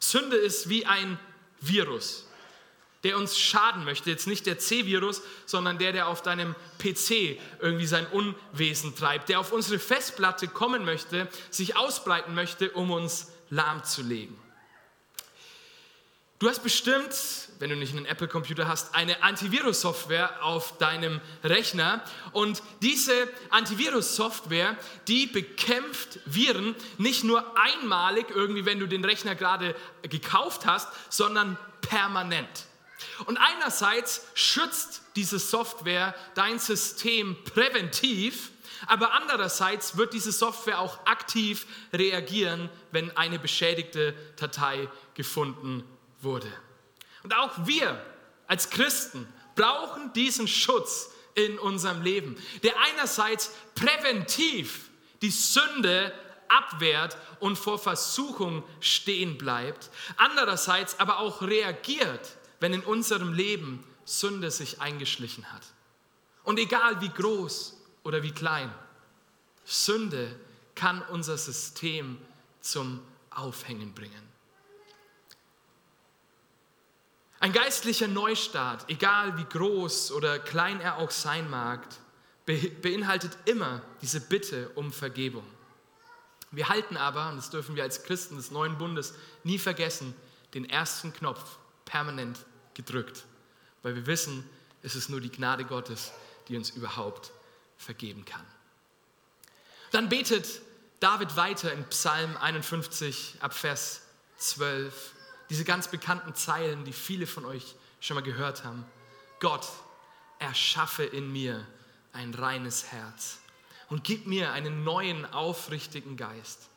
Sünde 0.00 0.36
ist 0.36 0.68
wie 0.68 0.86
ein 0.86 1.18
Virus, 1.60 2.26
der 3.04 3.16
uns 3.16 3.38
schaden 3.38 3.84
möchte. 3.84 4.10
Jetzt 4.10 4.26
nicht 4.26 4.46
der 4.46 4.58
C-Virus, 4.58 5.22
sondern 5.46 5.78
der, 5.78 5.92
der 5.92 6.08
auf 6.08 6.22
deinem 6.22 6.54
PC 6.78 7.38
irgendwie 7.60 7.86
sein 7.86 8.06
Unwesen 8.06 8.96
treibt, 8.96 9.28
der 9.28 9.40
auf 9.40 9.52
unsere 9.52 9.78
Festplatte 9.78 10.48
kommen 10.48 10.84
möchte, 10.84 11.28
sich 11.50 11.76
ausbreiten 11.76 12.34
möchte, 12.34 12.70
um 12.70 12.90
uns 12.90 13.28
lahmzulegen. 13.50 14.36
Du 16.40 16.48
hast 16.48 16.62
bestimmt, 16.62 17.14
wenn 17.58 17.68
du 17.68 17.76
nicht 17.76 17.94
einen 17.94 18.06
Apple-Computer 18.06 18.66
hast, 18.66 18.94
eine 18.94 19.22
Antivirus-Software 19.22 20.42
auf 20.42 20.78
deinem 20.78 21.20
Rechner. 21.44 22.02
Und 22.32 22.62
diese 22.80 23.12
Antivirus-Software, 23.50 24.74
die 25.06 25.26
bekämpft 25.26 26.18
Viren 26.24 26.74
nicht 26.96 27.24
nur 27.24 27.44
einmalig, 27.58 28.30
irgendwie, 28.30 28.64
wenn 28.64 28.80
du 28.80 28.86
den 28.86 29.04
Rechner 29.04 29.34
gerade 29.34 29.76
gekauft 30.00 30.64
hast, 30.64 30.88
sondern 31.10 31.58
permanent. 31.82 32.64
Und 33.26 33.36
einerseits 33.36 34.22
schützt 34.32 35.02
diese 35.16 35.38
Software 35.38 36.14
dein 36.36 36.58
System 36.58 37.36
präventiv, 37.44 38.50
aber 38.86 39.12
andererseits 39.12 39.98
wird 39.98 40.14
diese 40.14 40.32
Software 40.32 40.78
auch 40.78 41.04
aktiv 41.04 41.66
reagieren, 41.92 42.70
wenn 42.92 43.14
eine 43.14 43.38
beschädigte 43.38 44.14
Datei 44.36 44.88
gefunden 45.12 45.80
wird 45.80 45.99
wurde. 46.20 46.52
Und 47.22 47.34
auch 47.34 47.66
wir 47.66 48.00
als 48.46 48.70
Christen 48.70 49.26
brauchen 49.54 50.12
diesen 50.12 50.48
Schutz 50.48 51.10
in 51.34 51.58
unserem 51.58 52.02
Leben, 52.02 52.36
der 52.62 52.74
einerseits 52.80 53.52
präventiv 53.74 54.90
die 55.22 55.30
Sünde 55.30 56.12
abwehrt 56.48 57.16
und 57.38 57.56
vor 57.56 57.78
Versuchung 57.78 58.64
stehen 58.80 59.38
bleibt, 59.38 59.90
andererseits 60.16 60.98
aber 60.98 61.20
auch 61.20 61.42
reagiert, 61.42 62.36
wenn 62.58 62.74
in 62.74 62.82
unserem 62.82 63.32
Leben 63.32 63.84
Sünde 64.04 64.50
sich 64.50 64.80
eingeschlichen 64.80 65.52
hat. 65.52 65.62
Und 66.42 66.58
egal 66.58 67.00
wie 67.00 67.08
groß 67.08 67.76
oder 68.02 68.22
wie 68.22 68.32
klein, 68.32 68.72
Sünde 69.64 70.34
kann 70.74 71.02
unser 71.02 71.38
System 71.38 72.18
zum 72.60 73.00
Aufhängen 73.30 73.94
bringen. 73.94 74.29
Ein 77.42 77.54
geistlicher 77.54 78.06
Neustart, 78.06 78.84
egal 78.88 79.38
wie 79.38 79.44
groß 79.44 80.12
oder 80.12 80.38
klein 80.38 80.78
er 80.82 80.98
auch 80.98 81.10
sein 81.10 81.48
mag, 81.48 81.86
beinhaltet 82.44 83.36
immer 83.46 83.80
diese 84.02 84.20
Bitte 84.20 84.68
um 84.74 84.92
Vergebung. 84.92 85.46
Wir 86.50 86.68
halten 86.68 86.98
aber, 86.98 87.30
und 87.30 87.36
das 87.36 87.48
dürfen 87.48 87.76
wir 87.76 87.82
als 87.82 88.02
Christen 88.02 88.36
des 88.36 88.50
neuen 88.50 88.76
Bundes 88.76 89.14
nie 89.42 89.58
vergessen, 89.58 90.14
den 90.52 90.68
ersten 90.68 91.14
Knopf 91.14 91.56
permanent 91.86 92.44
gedrückt, 92.74 93.24
weil 93.82 93.94
wir 93.94 94.06
wissen, 94.06 94.48
es 94.82 94.94
ist 94.94 95.08
nur 95.08 95.22
die 95.22 95.30
Gnade 95.30 95.64
Gottes, 95.64 96.12
die 96.48 96.58
uns 96.58 96.68
überhaupt 96.70 97.30
vergeben 97.78 98.26
kann. 98.26 98.44
Dann 99.92 100.10
betet 100.10 100.60
David 100.98 101.36
weiter 101.36 101.72
in 101.72 101.84
Psalm 101.84 102.36
51 102.36 103.36
ab 103.40 103.54
Vers 103.54 104.02
12 104.36 105.14
diese 105.50 105.64
ganz 105.64 105.88
bekannten 105.88 106.34
Zeilen, 106.34 106.84
die 106.84 106.92
viele 106.92 107.26
von 107.26 107.44
euch 107.44 107.74
schon 108.00 108.14
mal 108.14 108.22
gehört 108.22 108.64
haben. 108.64 108.84
Gott, 109.40 109.66
erschaffe 110.38 111.04
in 111.04 111.30
mir 111.30 111.66
ein 112.12 112.32
reines 112.32 112.86
Herz 112.92 113.38
und 113.88 114.04
gib 114.04 114.26
mir 114.26 114.52
einen 114.52 114.84
neuen, 114.84 115.26
aufrichtigen 115.26 116.16
Geist. 116.16 116.70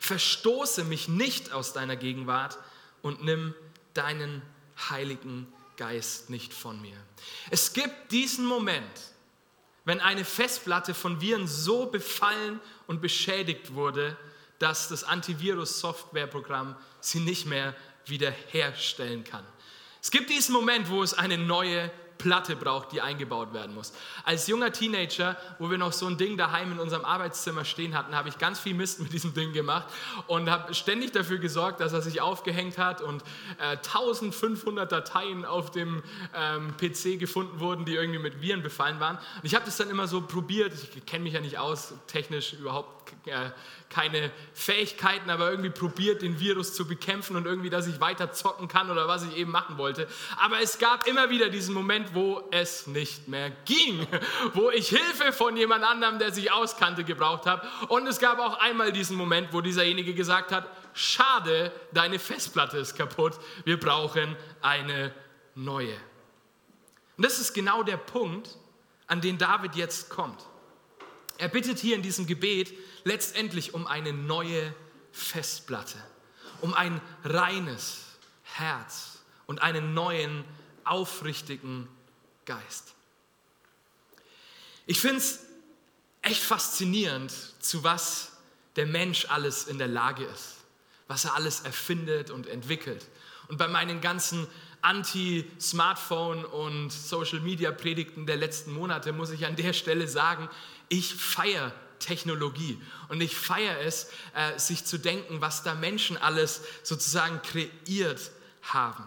Verstoße 0.00 0.84
mich 0.84 1.08
nicht 1.08 1.52
aus 1.52 1.72
deiner 1.72 1.96
Gegenwart 1.96 2.58
und 3.02 3.22
nimm 3.22 3.54
deinen 3.92 4.42
Heiligen 4.90 5.46
Geist 5.76 6.30
nicht 6.30 6.52
von 6.52 6.80
mir. 6.80 6.96
Es 7.50 7.72
gibt 7.72 8.10
diesen 8.12 8.46
Moment, 8.46 9.12
wenn 9.84 10.00
eine 10.00 10.24
Festplatte 10.24 10.94
von 10.94 11.20
Viren 11.20 11.46
so 11.46 11.86
befallen 11.86 12.60
und 12.86 13.02
beschädigt 13.02 13.74
wurde, 13.74 14.16
dass 14.58 14.88
das 14.88 15.04
Antivirus-Softwareprogramm 15.04 16.76
sie 17.00 17.20
nicht 17.20 17.44
mehr 17.44 17.74
wiederherstellen 18.06 19.24
kann. 19.24 19.44
Es 20.02 20.10
gibt 20.10 20.30
diesen 20.30 20.52
Moment, 20.52 20.90
wo 20.90 21.02
es 21.02 21.14
eine 21.14 21.38
neue 21.38 21.90
Platte 22.18 22.56
braucht, 22.56 22.92
die 22.92 23.00
eingebaut 23.00 23.52
werden 23.52 23.74
muss. 23.74 23.92
Als 24.24 24.46
junger 24.46 24.72
Teenager, 24.72 25.36
wo 25.58 25.70
wir 25.70 25.78
noch 25.78 25.92
so 25.92 26.06
ein 26.06 26.16
Ding 26.16 26.36
daheim 26.36 26.72
in 26.72 26.78
unserem 26.78 27.04
Arbeitszimmer 27.04 27.64
stehen 27.64 27.94
hatten, 27.94 28.14
habe 28.14 28.28
ich 28.28 28.38
ganz 28.38 28.60
viel 28.60 28.74
Mist 28.74 29.00
mit 29.00 29.12
diesem 29.12 29.34
Ding 29.34 29.52
gemacht 29.52 29.86
und 30.26 30.50
habe 30.50 30.74
ständig 30.74 31.12
dafür 31.12 31.38
gesorgt, 31.38 31.80
dass 31.80 31.92
er 31.92 32.02
sich 32.02 32.20
aufgehängt 32.20 32.78
hat 32.78 33.02
und 33.02 33.22
äh, 33.58 33.76
1500 33.76 34.90
Dateien 34.90 35.44
auf 35.44 35.70
dem 35.70 36.02
ähm, 36.34 36.74
PC 36.76 37.18
gefunden 37.18 37.60
wurden, 37.60 37.84
die 37.84 37.94
irgendwie 37.94 38.20
mit 38.20 38.40
Viren 38.40 38.62
befallen 38.62 39.00
waren. 39.00 39.16
Und 39.16 39.44
ich 39.44 39.54
habe 39.54 39.64
das 39.64 39.76
dann 39.76 39.90
immer 39.90 40.06
so 40.06 40.22
probiert, 40.22 40.72
ich 40.96 41.06
kenne 41.06 41.24
mich 41.24 41.34
ja 41.34 41.40
nicht 41.40 41.58
aus, 41.58 41.94
technisch 42.06 42.54
überhaupt 42.54 43.03
keine 43.90 44.30
Fähigkeiten, 44.52 45.30
aber 45.30 45.50
irgendwie 45.50 45.70
probiert, 45.70 46.22
den 46.22 46.40
Virus 46.40 46.74
zu 46.74 46.86
bekämpfen 46.86 47.36
und 47.36 47.46
irgendwie, 47.46 47.70
dass 47.70 47.86
ich 47.86 48.00
weiter 48.00 48.32
zocken 48.32 48.68
kann 48.68 48.90
oder 48.90 49.08
was 49.08 49.24
ich 49.24 49.36
eben 49.36 49.50
machen 49.50 49.78
wollte. 49.78 50.08
Aber 50.36 50.60
es 50.60 50.78
gab 50.78 51.06
immer 51.06 51.30
wieder 51.30 51.48
diesen 51.48 51.74
Moment, 51.74 52.14
wo 52.14 52.42
es 52.50 52.86
nicht 52.86 53.28
mehr 53.28 53.50
ging, 53.64 54.06
wo 54.54 54.70
ich 54.70 54.88
Hilfe 54.88 55.32
von 55.32 55.56
jemand 55.56 55.84
anderem, 55.84 56.18
der 56.18 56.32
sich 56.32 56.52
auskannte, 56.52 57.04
gebraucht 57.04 57.46
habe. 57.46 57.66
Und 57.88 58.06
es 58.06 58.18
gab 58.18 58.38
auch 58.38 58.58
einmal 58.60 58.92
diesen 58.92 59.16
Moment, 59.16 59.52
wo 59.52 59.60
dieserjenige 59.60 60.14
gesagt 60.14 60.52
hat, 60.52 60.68
schade, 60.92 61.72
deine 61.92 62.18
Festplatte 62.18 62.78
ist 62.78 62.96
kaputt, 62.96 63.34
wir 63.64 63.78
brauchen 63.78 64.36
eine 64.60 65.12
neue. 65.54 65.96
Und 67.16 67.24
das 67.24 67.38
ist 67.38 67.54
genau 67.54 67.82
der 67.82 67.96
Punkt, 67.96 68.56
an 69.06 69.20
den 69.20 69.38
David 69.38 69.76
jetzt 69.76 70.08
kommt. 70.10 70.44
Er 71.38 71.48
bittet 71.48 71.78
hier 71.78 71.96
in 71.96 72.02
diesem 72.02 72.26
Gebet 72.26 72.72
letztendlich 73.04 73.74
um 73.74 73.86
eine 73.86 74.12
neue 74.12 74.74
Festplatte, 75.12 75.98
um 76.60 76.74
ein 76.74 77.00
reines 77.24 78.04
Herz 78.42 79.18
und 79.46 79.62
einen 79.62 79.94
neuen, 79.94 80.44
aufrichtigen 80.84 81.88
Geist. 82.44 82.94
Ich 84.86 85.00
finde 85.00 85.16
es 85.16 85.40
echt 86.20 86.42
faszinierend, 86.42 87.32
zu 87.60 87.84
was 87.84 88.32
der 88.76 88.86
Mensch 88.86 89.26
alles 89.30 89.64
in 89.64 89.78
der 89.78 89.88
Lage 89.88 90.24
ist, 90.24 90.56
was 91.08 91.24
er 91.24 91.34
alles 91.34 91.60
erfindet 91.60 92.30
und 92.30 92.46
entwickelt. 92.46 93.08
Und 93.48 93.56
bei 93.56 93.68
meinen 93.68 94.00
ganzen 94.00 94.46
Anti-Smartphone- 94.82 96.44
und 96.44 96.90
Social-Media-Predigten 96.90 98.26
der 98.26 98.36
letzten 98.36 98.72
Monate 98.72 99.12
muss 99.12 99.30
ich 99.30 99.46
an 99.46 99.56
der 99.56 99.72
Stelle 99.72 100.08
sagen, 100.08 100.48
ich 100.88 101.14
feiere 101.14 101.72
Technologie 101.98 102.80
und 103.08 103.20
ich 103.20 103.36
feiere 103.36 103.80
es, 103.80 104.10
äh, 104.34 104.58
sich 104.58 104.84
zu 104.84 104.98
denken, 104.98 105.40
was 105.40 105.62
da 105.62 105.74
Menschen 105.74 106.16
alles 106.16 106.60
sozusagen 106.82 107.40
kreiert 107.42 108.30
haben. 108.62 109.06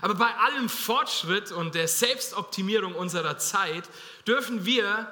Aber 0.00 0.14
bei 0.14 0.34
allem 0.36 0.68
Fortschritt 0.68 1.52
und 1.52 1.74
der 1.74 1.88
Selbstoptimierung 1.88 2.94
unserer 2.94 3.38
Zeit 3.38 3.88
dürfen 4.26 4.64
wir 4.64 5.10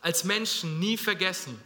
als 0.00 0.24
Menschen 0.24 0.78
nie 0.78 0.96
vergessen, 0.96 1.60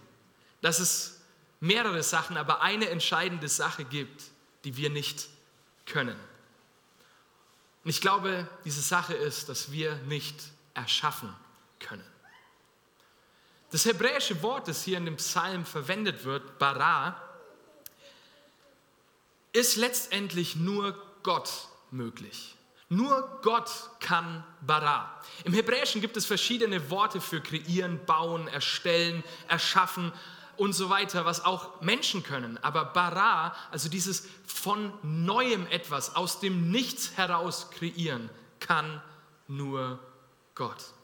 dass 0.61 0.79
es 0.79 1.21
mehrere 1.61 2.03
Sachen, 2.03 2.37
aber 2.37 2.61
eine 2.61 2.89
entscheidende 2.91 3.49
Sache 3.49 3.85
gibt, 3.85 4.25
die 4.65 4.77
wir 4.77 4.91
nicht 4.91 5.29
können. 5.87 6.19
Und 7.85 7.91
ich 7.91 8.01
glaube, 8.01 8.49
diese 8.65 8.83
Sache 8.83 9.15
ist, 9.15 9.49
dass 9.49 9.71
wir 9.71 9.95
nicht 10.09 10.37
erschaffen 10.75 11.33
können. 11.79 12.05
Das 13.77 13.85
hebräische 13.85 14.41
Wort, 14.41 14.69
das 14.69 14.85
hier 14.85 14.97
in 14.97 15.05
dem 15.05 15.17
Psalm 15.17 15.67
verwendet 15.67 16.25
wird, 16.25 16.59
bara, 16.59 17.15
ist 19.53 19.77
letztendlich 19.77 20.57
nur 20.57 20.97
Gott 21.23 21.51
möglich. 21.91 22.57
Nur 22.89 23.39
Gott 23.43 23.71
kann 24.01 24.43
bara. 24.63 25.21
Im 25.45 25.53
Hebräischen 25.53 26.01
gibt 26.01 26.17
es 26.17 26.25
verschiedene 26.25 26.89
Worte 26.89 27.21
für 27.21 27.43
kreieren, 27.43 28.01
bauen, 28.07 28.49
erstellen, 28.49 29.23
erschaffen. 29.47 30.11
und 30.57 30.73
so 30.73 30.89
weiter, 30.89 31.27
was 31.27 31.45
auch 31.45 31.83
Menschen 31.83 32.23
können. 32.23 32.57
Aber 32.63 32.87
bara, 32.87 33.55
also 33.71 33.91
dieses 33.91 34.27
von 34.47 34.91
neuem 35.03 35.67
etwas 35.67 36.17
aus 36.17 36.41
dem 36.41 36.71
Nichts 36.71 37.19
heraus 37.19 37.71
kreieren, 37.73 38.31
kann 38.59 39.03
nur 39.49 39.99
Gott. 40.55 40.96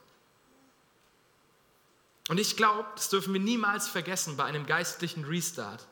Und 2.29 2.39
ich 2.39 2.55
glaube, 2.55 2.85
das 2.95 3.09
dürfen 3.09 3.33
wir 3.33 3.41
niemals 3.41 3.87
vergessen 3.87 4.37
bei 4.37 4.45
einem 4.45 4.65
geistlichen 4.65 5.25
Restart. 5.25 5.85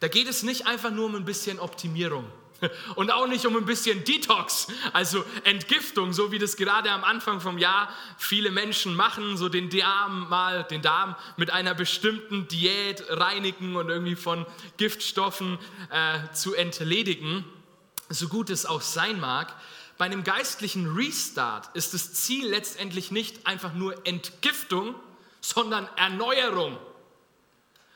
Da 0.00 0.08
geht 0.08 0.28
es 0.28 0.42
nicht 0.42 0.66
einfach 0.66 0.90
nur 0.90 1.06
um 1.06 1.16
ein 1.16 1.24
bisschen 1.24 1.58
Optimierung 1.58 2.30
und 2.94 3.10
auch 3.10 3.26
nicht 3.26 3.46
um 3.46 3.56
ein 3.56 3.64
bisschen 3.64 4.04
Detox, 4.04 4.68
also 4.92 5.24
Entgiftung, 5.42 6.12
so 6.12 6.30
wie 6.30 6.38
das 6.38 6.56
gerade 6.56 6.92
am 6.92 7.02
Anfang 7.02 7.40
vom 7.40 7.58
Jahr 7.58 7.92
viele 8.16 8.52
Menschen 8.52 8.94
machen, 8.94 9.36
so 9.36 9.48
den 9.48 9.70
Darm 9.70 10.28
mal, 10.28 10.62
den 10.64 10.82
Darm 10.82 11.16
mit 11.36 11.50
einer 11.50 11.74
bestimmten 11.74 12.46
Diät 12.46 13.04
reinigen 13.08 13.74
und 13.74 13.88
irgendwie 13.88 14.16
von 14.16 14.46
Giftstoffen 14.76 15.58
äh, 15.90 16.32
zu 16.32 16.54
entledigen, 16.54 17.44
so 18.08 18.28
gut 18.28 18.50
es 18.50 18.66
auch 18.66 18.82
sein 18.82 19.18
mag. 19.18 19.54
Bei 19.96 20.04
einem 20.04 20.22
geistlichen 20.22 20.94
Restart 20.94 21.74
ist 21.74 21.92
das 21.92 22.14
Ziel 22.14 22.48
letztendlich 22.48 23.10
nicht 23.10 23.48
einfach 23.48 23.74
nur 23.74 24.06
Entgiftung, 24.06 24.94
sondern 25.40 25.88
Erneuerung. 25.96 26.78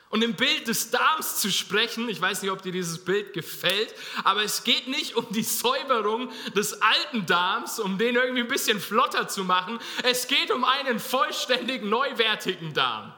Und 0.09 0.23
im 0.23 0.35
Bild 0.35 0.67
des 0.67 0.91
Darms 0.91 1.39
zu 1.39 1.51
sprechen, 1.51 2.07
ich 2.07 2.21
weiß 2.21 2.43
nicht, 2.43 2.51
ob 2.51 2.61
dir 2.61 2.71
dieses 2.71 3.03
Bild 3.03 3.33
gefällt, 3.33 3.95
aber 4.23 4.43
es 4.43 4.63
geht 4.63 4.87
nicht 4.87 5.15
um 5.15 5.25
die 5.31 5.41
Säuberung 5.41 6.31
des 6.55 6.79
alten 6.83 7.25
Darms, 7.25 7.79
um 7.79 7.97
den 7.97 8.15
irgendwie 8.15 8.41
ein 8.41 8.47
bisschen 8.47 8.79
flotter 8.79 9.27
zu 9.27 9.43
machen. 9.43 9.79
Es 10.03 10.27
geht 10.27 10.51
um 10.51 10.65
einen 10.65 10.99
vollständig 10.99 11.83
neuwertigen 11.83 12.75
Darm. 12.75 13.11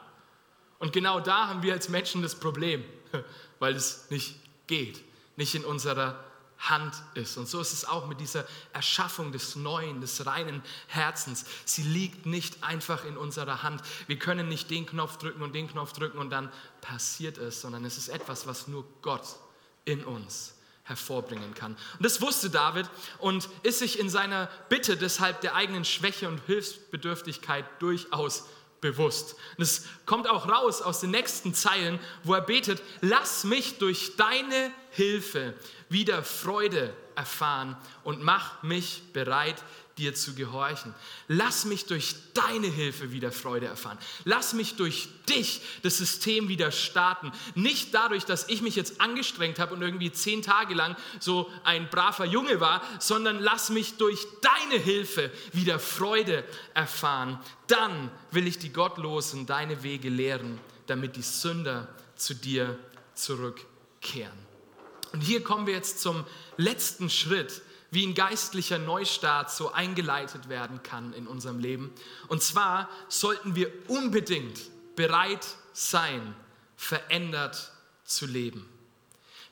Und 0.78 0.94
genau 0.94 1.20
da 1.20 1.48
haben 1.48 1.62
wir 1.62 1.74
als 1.74 1.90
Menschen 1.90 2.22
das 2.22 2.34
Problem, 2.34 2.82
weil 3.58 3.74
es 3.74 4.08
nicht 4.08 4.36
geht, 4.66 5.02
nicht 5.36 5.54
in 5.54 5.66
unserer 5.66 6.24
Hand 6.68 6.94
ist. 7.14 7.36
Und 7.36 7.48
so 7.48 7.60
ist 7.60 7.72
es 7.72 7.84
auch 7.84 8.06
mit 8.06 8.20
dieser 8.20 8.44
Erschaffung 8.72 9.32
des 9.32 9.56
neuen, 9.56 10.00
des 10.00 10.26
reinen 10.26 10.62
Herzens. 10.86 11.44
Sie 11.64 11.82
liegt 11.82 12.26
nicht 12.26 12.62
einfach 12.62 13.04
in 13.04 13.16
unserer 13.16 13.62
Hand. 13.62 13.82
Wir 14.06 14.18
können 14.18 14.48
nicht 14.48 14.70
den 14.70 14.86
Knopf 14.86 15.16
drücken 15.18 15.42
und 15.42 15.54
den 15.54 15.68
Knopf 15.68 15.92
drücken 15.92 16.18
und 16.18 16.30
dann 16.30 16.50
passiert 16.80 17.38
es, 17.38 17.60
sondern 17.60 17.84
es 17.84 17.98
ist 17.98 18.08
etwas, 18.08 18.46
was 18.46 18.68
nur 18.68 18.84
Gott 19.02 19.24
in 19.84 20.04
uns 20.04 20.54
hervorbringen 20.84 21.54
kann. 21.54 21.72
Und 21.98 22.04
das 22.04 22.20
wusste 22.20 22.48
David 22.48 22.88
und 23.18 23.48
ist 23.62 23.80
sich 23.80 23.98
in 23.98 24.08
seiner 24.08 24.48
Bitte 24.68 24.96
deshalb 24.96 25.40
der 25.40 25.54
eigenen 25.56 25.84
Schwäche 25.84 26.28
und 26.28 26.40
Hilfsbedürftigkeit 26.46 27.64
durchaus 27.80 28.44
bewusst. 28.80 29.34
Und 29.56 29.62
es 29.62 29.84
kommt 30.04 30.28
auch 30.28 30.48
raus 30.48 30.82
aus 30.82 31.00
den 31.00 31.10
nächsten 31.10 31.54
Zeilen, 31.54 31.98
wo 32.22 32.34
er 32.34 32.40
betet, 32.40 32.82
lass 33.00 33.44
mich 33.44 33.78
durch 33.78 34.16
deine 34.16 34.70
Hilfe 34.90 35.54
wieder 35.88 36.22
Freude 36.22 36.94
erfahren 37.14 37.76
und 38.04 38.22
mach 38.22 38.62
mich 38.62 39.02
bereit, 39.12 39.62
dir 39.98 40.14
zu 40.14 40.34
gehorchen. 40.34 40.94
Lass 41.26 41.64
mich 41.64 41.86
durch 41.86 42.14
deine 42.34 42.66
Hilfe 42.66 43.12
wieder 43.12 43.32
Freude 43.32 43.66
erfahren. 43.66 43.98
Lass 44.24 44.52
mich 44.52 44.76
durch 44.76 45.08
dich 45.26 45.62
das 45.82 45.96
System 45.96 46.48
wieder 46.48 46.70
starten. 46.70 47.32
Nicht 47.54 47.94
dadurch, 47.94 48.24
dass 48.24 48.48
ich 48.48 48.60
mich 48.60 48.76
jetzt 48.76 49.00
angestrengt 49.00 49.58
habe 49.58 49.74
und 49.74 49.80
irgendwie 49.80 50.12
zehn 50.12 50.42
Tage 50.42 50.74
lang 50.74 50.96
so 51.18 51.50
ein 51.64 51.88
braver 51.88 52.26
Junge 52.26 52.60
war, 52.60 52.82
sondern 53.00 53.38
lass 53.38 53.70
mich 53.70 53.96
durch 53.96 54.26
deine 54.42 54.80
Hilfe 54.80 55.30
wieder 55.52 55.78
Freude 55.78 56.44
erfahren. 56.74 57.40
Dann 57.66 58.10
will 58.30 58.46
ich 58.46 58.58
die 58.58 58.72
Gottlosen 58.72 59.46
deine 59.46 59.82
Wege 59.82 60.10
lehren, 60.10 60.60
damit 60.86 61.16
die 61.16 61.22
Sünder 61.22 61.88
zu 62.16 62.34
dir 62.34 62.78
zurückkehren. 63.14 64.46
Und 65.16 65.22
hier 65.22 65.42
kommen 65.42 65.66
wir 65.66 65.72
jetzt 65.72 66.02
zum 66.02 66.26
letzten 66.58 67.08
Schritt, 67.08 67.62
wie 67.90 68.06
ein 68.06 68.12
geistlicher 68.12 68.76
Neustart 68.76 69.50
so 69.50 69.72
eingeleitet 69.72 70.50
werden 70.50 70.82
kann 70.82 71.14
in 71.14 71.26
unserem 71.26 71.58
Leben. 71.58 71.90
Und 72.28 72.42
zwar 72.42 72.90
sollten 73.08 73.54
wir 73.54 73.72
unbedingt 73.88 74.60
bereit 74.94 75.46
sein, 75.72 76.34
verändert 76.76 77.72
zu 78.04 78.26
leben. 78.26 78.68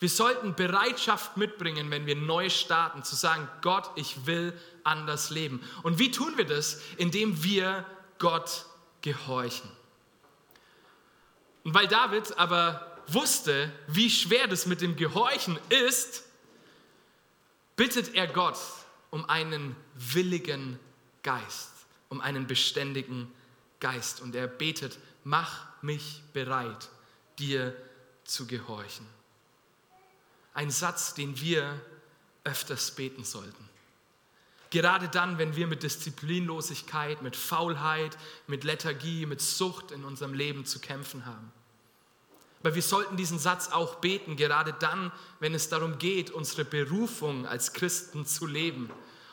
Wir 0.00 0.10
sollten 0.10 0.54
Bereitschaft 0.54 1.38
mitbringen, 1.38 1.90
wenn 1.90 2.04
wir 2.04 2.16
neu 2.16 2.50
starten, 2.50 3.02
zu 3.02 3.16
sagen, 3.16 3.48
Gott, 3.62 3.90
ich 3.94 4.26
will 4.26 4.52
anders 4.82 5.30
leben. 5.30 5.62
Und 5.82 5.98
wie 5.98 6.10
tun 6.10 6.36
wir 6.36 6.44
das? 6.44 6.78
Indem 6.98 7.42
wir 7.42 7.86
Gott 8.18 8.66
gehorchen. 9.00 9.70
Und 11.62 11.72
weil 11.72 11.88
David 11.88 12.36
aber 12.36 12.93
wusste, 13.06 13.72
wie 13.86 14.10
schwer 14.10 14.46
das 14.46 14.66
mit 14.66 14.80
dem 14.80 14.96
Gehorchen 14.96 15.58
ist, 15.68 16.24
bittet 17.76 18.14
er 18.14 18.26
Gott 18.26 18.58
um 19.10 19.28
einen 19.28 19.76
willigen 19.94 20.78
Geist, 21.22 21.70
um 22.08 22.20
einen 22.20 22.46
beständigen 22.46 23.30
Geist. 23.80 24.20
Und 24.20 24.34
er 24.34 24.46
betet, 24.46 24.98
mach 25.22 25.66
mich 25.82 26.22
bereit, 26.32 26.88
dir 27.38 27.76
zu 28.24 28.46
gehorchen. 28.46 29.06
Ein 30.52 30.70
Satz, 30.70 31.14
den 31.14 31.40
wir 31.40 31.80
öfters 32.44 32.92
beten 32.92 33.24
sollten. 33.24 33.68
Gerade 34.70 35.08
dann, 35.08 35.38
wenn 35.38 35.54
wir 35.54 35.66
mit 35.66 35.82
Disziplinlosigkeit, 35.82 37.22
mit 37.22 37.36
Faulheit, 37.36 38.18
mit 38.46 38.64
Lethargie, 38.64 39.26
mit 39.26 39.40
Sucht 39.40 39.92
in 39.92 40.04
unserem 40.04 40.34
Leben 40.34 40.64
zu 40.64 40.80
kämpfen 40.80 41.26
haben. 41.26 41.52
Aber 42.64 42.74
wir 42.74 42.82
sollten 42.82 43.18
diesen 43.18 43.38
Satz 43.38 43.68
auch 43.68 43.96
beten, 43.96 44.36
gerade 44.36 44.72
dann, 44.72 45.12
wenn 45.38 45.54
es 45.54 45.68
darum 45.68 45.98
geht, 45.98 46.30
unsere 46.30 46.64
Berufung 46.64 47.46
als 47.46 47.74
Christen 47.74 48.24
zu 48.24 48.46
leben. 48.46 48.90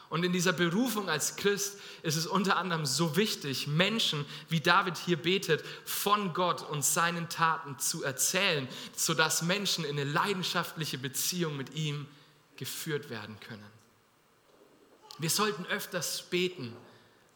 Und 0.10 0.26
in 0.26 0.34
dieser 0.34 0.52
Berufung 0.52 1.08
als 1.08 1.38
Christ 1.38 1.78
ist 2.04 2.17
es 2.17 2.28
unter 2.28 2.58
anderem 2.58 2.86
so 2.86 3.15
wichtig, 3.15 3.67
Menschen, 3.67 4.26
wie 4.50 4.60
David 4.60 4.98
hier 4.98 5.15
betet, 5.15 5.63
von 5.86 6.34
Gott 6.34 6.62
und 6.70 6.84
seinen 6.84 7.30
Taten 7.30 7.80
zu 7.80 8.04
erzählen, 8.04 8.67
sodass 8.98 9.44
Menschen 9.44 9.86
in 9.86 9.98
eine 9.98 10.12
leidenschaftliche 10.12 10.98
Beziehung 10.98 11.56
mit 11.56 11.74
ihm 11.74 12.08
geführt 12.58 13.10
werden 13.10 13.39
können. 13.39 13.72
Wir 15.20 15.30
sollten 15.30 15.65
öfters 15.67 16.24
beten, 16.24 16.76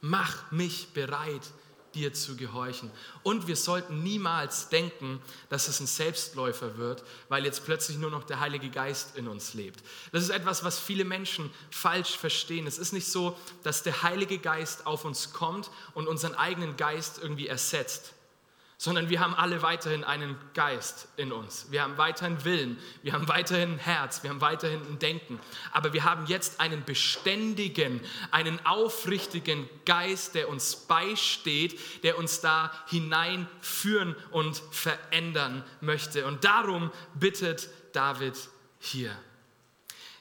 mach 0.02 0.52
mich 0.52 0.90
bereit 0.90 1.54
dir 1.96 2.14
zu 2.14 2.36
gehorchen. 2.36 2.92
Und 3.24 3.48
wir 3.48 3.56
sollten 3.56 4.04
niemals 4.04 4.70
denken, 4.70 5.22
dass 5.50 5.68
es 5.68 5.80
ein 5.80 5.88
Selbstläufer 5.88 6.78
wird, 6.78 7.04
weil 7.30 7.46
jetzt 7.46 7.66
plötzlich 7.66 7.98
nur 7.98 8.12
noch 8.12 8.24
der 8.24 8.40
Heilige 8.40 8.70
Geist 8.70 9.16
in 9.16 9.28
uns 9.28 9.54
lebt. 9.54 9.82
Das 10.12 10.22
ist 10.22 10.30
etwas, 10.30 10.64
was 10.64 10.78
viele 10.78 11.06
Menschen 11.06 11.50
falsch 11.72 12.18
verstehen. 12.18 12.68
Es 12.68 12.78
ist 12.78 12.92
nicht 12.92 13.08
so, 13.08 13.38
dass 13.64 13.84
der 13.84 14.04
Heilige 14.04 14.38
Geist 14.38 14.86
auf 14.86 15.06
uns 15.06 15.34
kommt 15.34 15.72
und 15.94 16.08
unseren 16.08 16.36
eigenen 16.36 16.76
Geist 16.78 17.20
irgendwie 17.22 17.48
ersetzt 17.48 18.15
sondern 18.86 19.10
wir 19.10 19.20
haben 19.20 19.34
alle 19.34 19.64
weiterhin 19.64 20.04
einen 20.04 20.38
Geist 20.54 21.08
in 21.18 21.32
uns. 21.32 21.72
Wir 21.72 21.82
haben 21.82 21.98
weiterhin 21.98 22.46
Willen, 22.46 22.78
wir 23.02 23.14
haben 23.14 23.28
weiterhin 23.28 23.74
ein 23.74 23.80
Herz, 23.80 24.22
wir 24.22 24.30
haben 24.30 24.42
weiterhin 24.42 24.80
ein 24.86 25.00
Denken. 25.00 25.40
Aber 25.72 25.92
wir 25.92 26.04
haben 26.04 26.28
jetzt 26.28 26.60
einen 26.60 26.86
beständigen, 26.86 28.00
einen 28.30 28.64
aufrichtigen 28.64 29.68
Geist, 29.88 30.36
der 30.36 30.50
uns 30.50 30.76
beisteht, 30.76 31.80
der 32.04 32.20
uns 32.20 32.42
da 32.42 32.72
hineinführen 32.86 34.16
und 34.30 34.62
verändern 34.70 35.64
möchte. 35.82 36.28
Und 36.28 36.44
darum 36.46 36.92
bittet 37.16 37.70
David 37.92 38.38
hier. 38.78 39.18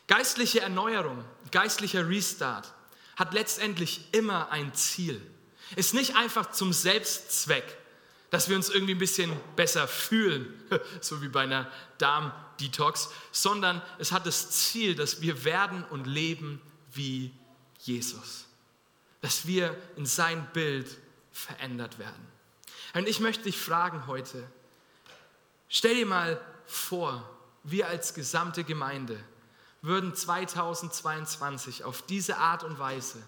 Geistliche 0.07 0.61
Erneuerung, 0.61 1.23
geistlicher 1.51 2.09
Restart 2.09 2.73
hat 3.17 3.35
letztendlich 3.35 4.09
immer 4.13 4.51
ein 4.51 4.73
Ziel. 4.73 5.21
Ist 5.77 5.93
nicht 5.93 6.17
einfach 6.17 6.51
zum 6.53 6.73
Selbstzweck 6.73 7.84
dass 8.31 8.49
wir 8.49 8.57
uns 8.57 8.69
irgendwie 8.69 8.95
ein 8.95 8.99
bisschen 8.99 9.33
besser 9.57 9.87
fühlen, 9.87 10.53
so 11.01 11.23
wie 11.23 11.29
bei 11.29 11.43
einer 11.43 11.71
Darm-Detox, 11.99 13.11
sondern 13.33 13.81
es 13.99 14.13
hat 14.13 14.27
das 14.27 14.51
Ziel, 14.51 14.95
dass 14.95 15.21
wir 15.21 15.45
werden 15.45 15.85
und 15.85 16.07
leben 16.07 16.61
wie 16.93 17.33
Jesus. 17.81 18.47
Dass 19.21 19.47
wir 19.47 19.77
in 19.97 20.07
sein 20.07 20.47
Bild 20.53 20.99
verändert 21.33 21.99
werden. 21.99 22.27
Und 22.95 23.09
ich 23.09 23.21
möchte 23.21 23.45
dich 23.45 23.59
fragen 23.59 24.07
heute, 24.07 24.43
stell 25.69 25.95
dir 25.95 26.07
mal 26.07 26.41
vor, 26.67 27.29
wir 27.65 27.89
als 27.89 28.15
gesamte 28.15 28.65
Gemeinde 28.65 29.19
würden 29.83 30.15
2022 30.15 31.85
auf 31.85 32.03
diese 32.03 32.39
Art 32.39 32.65
und 32.65 32.79
Weise 32.79 33.23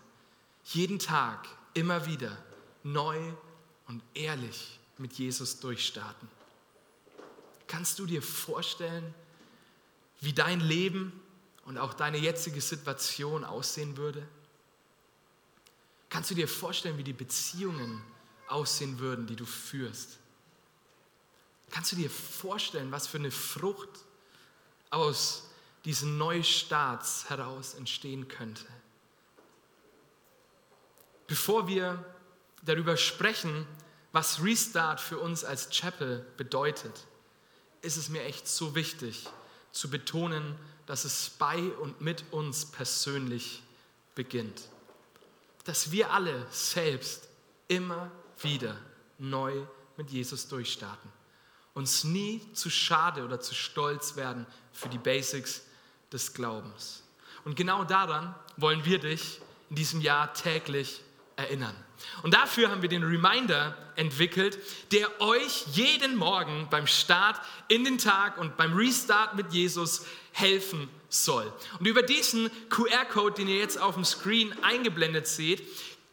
jeden 0.65 0.99
Tag 0.99 1.47
immer 1.75 2.07
wieder 2.07 2.37
neu 2.83 3.19
und 3.87 4.03
ehrlich 4.15 4.79
mit 4.99 5.15
Jesus 5.15 5.61
durchstarten. 5.61 6.29
Kannst 7.67 7.99
du 7.99 8.07
dir 8.07 8.23
vorstellen, 8.23 9.15
wie 10.21 10.33
dein 10.33 10.61
Leben 10.61 11.21
und 11.65 11.79
auch 11.79 11.95
deine 11.95 12.19
jetzige 12.19 12.61
Situation 12.61 13.45
aussehen 13.45 13.97
würde? 13.97 14.27
Kannst 16.09 16.31
du 16.31 16.35
dir 16.35 16.49
vorstellen, 16.49 16.97
wie 16.99 17.05
die 17.05 17.13
Beziehungen 17.13 18.03
aussehen 18.49 18.99
würden, 18.99 19.27
die 19.27 19.37
du 19.37 19.45
führst? 19.45 20.19
Kannst 21.71 21.93
du 21.93 21.97
dir 21.97 22.11
vorstellen, 22.11 22.93
was 22.93 23.07
für 23.07 23.19
eine 23.19 23.33
Frucht 23.33 23.89
aus 24.91 25.51
diesen 25.85 26.17
Neustarts 26.17 27.29
heraus 27.29 27.75
entstehen 27.75 28.29
könnte? 28.29 28.65
Bevor 31.27 31.67
wir 31.67 32.05
darüber 32.63 32.97
sprechen, 32.97 33.67
was 34.17 34.43
Restart 34.43 34.99
für 34.99 35.19
uns 35.19 35.45
als 35.45 35.69
Chapel 35.69 36.25
bedeutet, 36.39 37.07
ist 37.83 37.99
es 37.99 38.09
mir 38.09 38.23
echt 38.23 38.49
so 38.49 38.75
wichtig 38.75 39.29
zu 39.73 39.91
betonen, 39.91 40.57
dass 40.87 41.05
es 41.05 41.29
bei 41.39 41.59
und 41.59 42.01
mit 42.01 42.25
uns 42.31 42.65
persönlich 42.65 43.63
beginnt. 44.15 44.71
Dass 45.65 45.91
wir 45.93 46.13
alle 46.13 46.47
selbst 46.51 47.29
immer 47.69 48.11
wieder 48.41 48.79
neu 49.19 49.53
mit 49.99 50.09
Jesus 50.11 50.49
durchstarten. 50.49 51.13
Uns 51.75 52.03
nie 52.03 52.41
zu 52.55 52.71
schade 52.71 53.23
oder 53.23 53.39
zu 53.39 53.55
stolz 53.55 54.17
werden 54.17 54.47
für 54.73 54.89
die 54.89 54.97
Basics 54.97 55.61
des 56.11 56.33
Glaubens. 56.33 57.03
Und 57.45 57.55
genau 57.55 57.85
daran 57.85 58.35
wollen 58.57 58.83
wir 58.87 58.99
dich 58.99 59.43
in 59.69 59.77
diesem 59.77 60.01
Jahr 60.01 60.33
täglich 60.33 61.03
erinnern. 61.37 61.75
Und 62.23 62.35
dafür 62.35 62.71
haben 62.71 62.83
wir 62.83 62.89
den 62.89 63.03
Reminder 63.03 63.77
entwickelt, 63.97 64.59
der 64.93 65.21
euch 65.21 65.65
jeden 65.73 66.17
Morgen 66.17 66.69
beim 66.71 66.87
Start 66.87 67.41
in 67.69 67.85
den 67.85 67.99
Tag 67.99 68.39
und 68.39 68.57
beim 68.57 68.75
Restart 68.75 69.35
mit 69.37 69.53
Jesus 69.53 70.07
helfen 70.33 70.89
soll. 71.09 71.53
Und 71.79 71.87
über 71.87 72.03
diesen 72.03 72.51
QR-Code, 72.69 73.35
den 73.37 73.49
ihr 73.49 73.59
jetzt 73.59 73.81
auf 73.81 73.95
dem 73.95 74.05
Screen 74.05 74.55
eingeblendet 74.63 75.27
seht, 75.27 75.63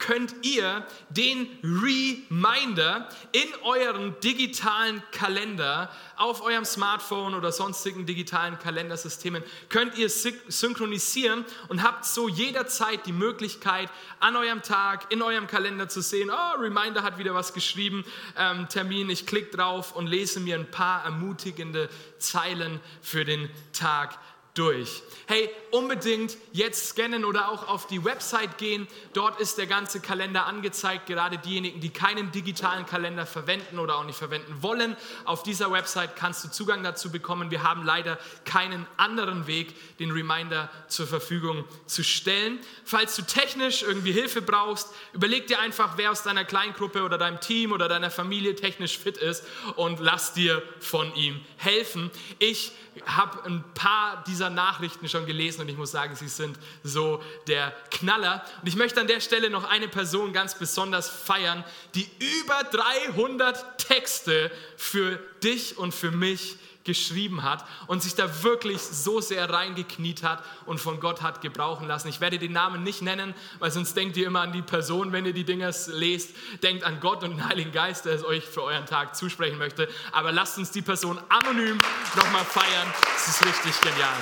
könnt 0.03 0.35
ihr 0.41 0.85
den 1.09 1.47
Reminder 1.63 3.07
in 3.31 3.47
euren 3.63 4.19
digitalen 4.19 5.01
Kalender, 5.11 5.89
auf 6.17 6.41
eurem 6.41 6.65
Smartphone 6.65 7.33
oder 7.35 7.53
sonstigen 7.53 8.05
digitalen 8.05 8.59
Kalendersystemen, 8.59 9.43
könnt 9.69 9.97
ihr 9.97 10.09
synchronisieren 10.09 11.45
und 11.69 11.83
habt 11.83 12.05
so 12.05 12.27
jederzeit 12.27 13.05
die 13.05 13.13
Möglichkeit, 13.13 13.89
an 14.19 14.35
eurem 14.35 14.61
Tag, 14.61 15.09
in 15.09 15.21
eurem 15.21 15.47
Kalender 15.47 15.87
zu 15.87 16.01
sehen, 16.01 16.29
oh, 16.29 16.59
Reminder 16.59 17.01
hat 17.01 17.17
wieder 17.17 17.33
was 17.33 17.53
geschrieben, 17.53 18.03
ähm, 18.37 18.67
Termin, 18.67 19.09
ich 19.09 19.25
klicke 19.25 19.55
drauf 19.55 19.95
und 19.95 20.07
lese 20.07 20.41
mir 20.41 20.55
ein 20.55 20.69
paar 20.69 21.05
ermutigende 21.05 21.89
Zeilen 22.19 22.81
für 23.01 23.23
den 23.23 23.49
Tag 23.71 24.19
durch. 24.53 25.01
Hey, 25.25 25.49
unbedingt 25.71 26.37
jetzt 26.51 26.89
scannen 26.89 27.25
oder 27.25 27.49
auch 27.49 27.67
auf 27.67 27.87
die 27.87 28.03
Website 28.03 28.59
gehen. 28.59 28.87
Dort 29.13 29.39
ist 29.39 29.57
der 29.57 29.65
ganze 29.65 29.99
Kalender 29.99 30.45
angezeigt. 30.45 31.07
Gerade 31.07 31.39
diejenigen, 31.39 31.79
die 31.79 31.89
keinen 31.89 32.31
digitalen 32.31 32.85
Kalender 32.85 33.25
verwenden 33.25 33.79
oder 33.79 33.97
auch 33.97 34.03
nicht 34.03 34.17
verwenden 34.17 34.61
wollen. 34.61 34.95
Auf 35.25 35.41
dieser 35.41 35.71
Website 35.71 36.15
kannst 36.15 36.43
du 36.43 36.51
Zugang 36.51 36.83
dazu 36.83 37.11
bekommen. 37.11 37.49
Wir 37.49 37.63
haben 37.63 37.83
leider 37.83 38.19
keinen 38.45 38.85
anderen 38.97 39.47
Weg, 39.47 39.97
den 39.97 40.11
Reminder 40.11 40.69
zur 40.87 41.07
Verfügung 41.07 41.63
zu 41.87 42.03
stellen. 42.03 42.59
Falls 42.85 43.15
du 43.15 43.23
technisch 43.23 43.81
irgendwie 43.81 44.11
Hilfe 44.11 44.43
brauchst, 44.43 44.89
überleg 45.13 45.47
dir 45.47 45.59
einfach, 45.59 45.97
wer 45.97 46.11
aus 46.11 46.21
deiner 46.21 46.45
Kleingruppe 46.45 47.01
oder 47.03 47.17
deinem 47.17 47.39
Team 47.39 47.71
oder 47.71 47.87
deiner 47.87 48.11
Familie 48.11 48.53
technisch 48.55 48.99
fit 48.99 49.17
ist 49.17 49.45
und 49.77 49.99
lass 49.99 50.33
dir 50.33 50.61
von 50.79 51.15
ihm 51.15 51.41
helfen. 51.57 52.11
Ich 52.37 52.73
habe 53.05 53.43
ein 53.45 53.63
paar 53.73 54.23
dieser 54.27 54.42
Nachrichten 54.49 55.09
schon 55.09 55.25
gelesen 55.25 55.61
und 55.61 55.69
ich 55.69 55.77
muss 55.77 55.91
sagen, 55.91 56.15
sie 56.15 56.27
sind 56.27 56.57
so 56.83 57.21
der 57.47 57.73
Knaller. 57.91 58.43
Und 58.61 58.67
ich 58.67 58.75
möchte 58.75 59.01
an 59.01 59.07
der 59.07 59.19
Stelle 59.19 59.49
noch 59.49 59.63
eine 59.63 59.87
Person 59.87 60.33
ganz 60.33 60.55
besonders 60.55 61.09
feiern, 61.09 61.63
die 61.95 62.07
über 62.41 62.63
300 62.63 63.77
Texte 63.77 64.51
für 64.77 65.19
dich 65.43 65.77
und 65.77 65.93
für 65.93 66.11
mich 66.11 66.57
geschrieben 66.83 67.43
hat 67.43 67.65
und 67.87 68.03
sich 68.03 68.15
da 68.15 68.43
wirklich 68.43 68.81
so 68.81 69.21
sehr 69.21 69.49
reingekniet 69.49 70.23
hat 70.23 70.43
und 70.65 70.79
von 70.79 70.99
Gott 70.99 71.21
hat 71.21 71.41
gebrauchen 71.41 71.87
lassen. 71.87 72.07
Ich 72.07 72.21
werde 72.21 72.39
den 72.39 72.51
Namen 72.51 72.83
nicht 72.83 73.01
nennen, 73.01 73.33
weil 73.59 73.71
sonst 73.71 73.95
denkt 73.95 74.17
ihr 74.17 74.27
immer 74.27 74.41
an 74.41 74.51
die 74.51 74.61
Person, 74.61 75.11
wenn 75.11 75.25
ihr 75.25 75.33
die 75.33 75.45
Dinger 75.45 75.71
lest. 75.87 76.31
Denkt 76.61 76.83
an 76.83 76.99
Gott 76.99 77.23
und 77.23 77.31
den 77.31 77.47
Heiligen 77.47 77.71
Geist, 77.71 78.05
der 78.05 78.13
es 78.13 78.25
euch 78.25 78.43
für 78.43 78.63
euren 78.63 78.85
Tag 78.85 79.15
zusprechen 79.15 79.57
möchte. 79.57 79.87
Aber 80.11 80.31
lasst 80.31 80.57
uns 80.57 80.71
die 80.71 80.81
Person 80.81 81.19
anonym 81.29 81.79
nochmal 82.15 82.45
feiern. 82.45 82.93
Das 83.13 83.27
ist 83.27 83.45
richtig 83.45 83.79
genial. 83.81 84.13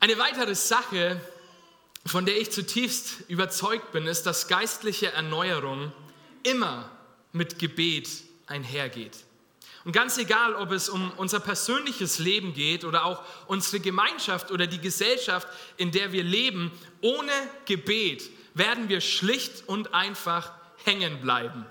Eine 0.00 0.18
weitere 0.18 0.56
Sache, 0.56 1.20
von 2.04 2.26
der 2.26 2.40
ich 2.40 2.50
zutiefst 2.50 3.20
überzeugt 3.28 3.92
bin, 3.92 4.08
ist, 4.08 4.24
dass 4.24 4.48
geistliche 4.48 5.12
Erneuerung 5.12 5.92
immer 6.42 6.90
mit 7.32 7.58
Gebet 7.58 8.08
einhergeht. 8.46 9.16
Und 9.84 9.92
ganz 9.92 10.16
egal, 10.18 10.54
ob 10.54 10.70
es 10.70 10.88
um 10.88 11.10
unser 11.16 11.40
persönliches 11.40 12.18
Leben 12.18 12.54
geht 12.54 12.84
oder 12.84 13.04
auch 13.04 13.22
unsere 13.46 13.80
Gemeinschaft 13.80 14.50
oder 14.50 14.66
die 14.66 14.80
Gesellschaft, 14.80 15.48
in 15.76 15.90
der 15.90 16.12
wir 16.12 16.22
leben, 16.22 16.70
ohne 17.00 17.32
Gebet 17.64 18.30
werden 18.54 18.88
wir 18.88 19.00
schlicht 19.00 19.64
und 19.66 19.92
einfach 19.92 20.52
hängen 20.84 21.20
bleiben. 21.20 21.66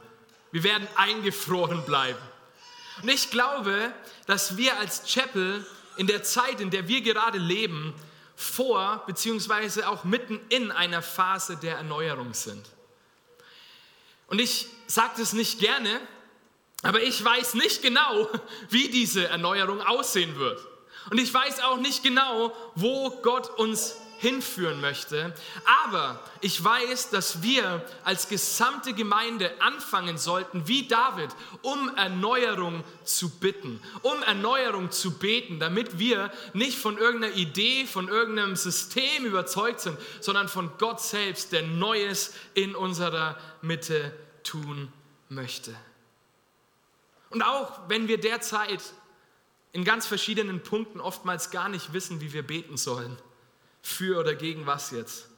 Wir 0.51 0.63
werden 0.63 0.87
eingefroren 0.95 1.85
bleiben. 1.85 2.19
Und 3.01 3.09
ich 3.09 3.31
glaube, 3.31 3.93
dass 4.25 4.57
wir 4.57 4.77
als 4.77 5.03
Chapel 5.05 5.65
in 5.95 6.07
der 6.07 6.23
Zeit, 6.23 6.59
in 6.59 6.69
der 6.69 6.87
wir 6.87 7.01
gerade 7.01 7.37
leben, 7.37 7.93
vor 8.35 9.03
bzw. 9.07 9.83
auch 9.83 10.03
mitten 10.03 10.39
in 10.49 10.71
einer 10.71 11.01
Phase 11.01 11.57
der 11.57 11.77
Erneuerung 11.77 12.33
sind. 12.33 12.67
Und 14.27 14.39
ich 14.39 14.67
sage 14.93 15.13
das 15.17 15.33
nicht 15.33 15.59
gerne, 15.59 15.99
aber 16.83 17.01
ich 17.01 17.23
weiß 17.23 17.53
nicht 17.55 17.81
genau, 17.81 18.29
wie 18.69 18.89
diese 18.89 19.27
Erneuerung 19.27 19.81
aussehen 19.81 20.37
wird. 20.37 20.59
Und 21.09 21.19
ich 21.19 21.33
weiß 21.33 21.61
auch 21.61 21.77
nicht 21.77 22.03
genau, 22.03 22.55
wo 22.75 23.09
Gott 23.21 23.49
uns 23.57 23.95
hinführen 24.21 24.79
möchte. 24.81 25.33
Aber 25.83 26.19
ich 26.41 26.63
weiß, 26.63 27.09
dass 27.09 27.41
wir 27.41 27.83
als 28.03 28.29
gesamte 28.29 28.93
Gemeinde 28.93 29.51
anfangen 29.59 30.19
sollten, 30.19 30.67
wie 30.67 30.87
David, 30.87 31.31
um 31.63 31.95
Erneuerung 31.97 32.83
zu 33.03 33.31
bitten, 33.39 33.81
um 34.03 34.21
Erneuerung 34.21 34.91
zu 34.91 35.17
beten, 35.17 35.59
damit 35.59 35.97
wir 35.97 36.31
nicht 36.53 36.77
von 36.77 36.99
irgendeiner 36.99 37.33
Idee, 37.35 37.87
von 37.87 38.09
irgendeinem 38.09 38.55
System 38.55 39.25
überzeugt 39.25 39.81
sind, 39.81 39.97
sondern 40.19 40.47
von 40.47 40.69
Gott 40.77 41.01
selbst, 41.01 41.51
der 41.51 41.63
Neues 41.63 42.35
in 42.53 42.75
unserer 42.75 43.39
Mitte 43.63 44.13
tun 44.43 44.91
möchte. 45.29 45.75
Und 47.29 47.43
auch 47.43 47.89
wenn 47.89 48.07
wir 48.07 48.19
derzeit 48.19 48.81
in 49.71 49.85
ganz 49.85 50.05
verschiedenen 50.05 50.63
Punkten 50.63 50.99
oftmals 50.99 51.49
gar 51.49 51.69
nicht 51.69 51.93
wissen, 51.93 52.19
wie 52.21 52.33
wir 52.33 52.45
beten 52.45 52.77
sollen, 52.77 53.17
für 53.81 54.19
oder 54.19 54.35
gegen 54.35 54.65
was 54.65 54.91
jetzt. 54.91 55.29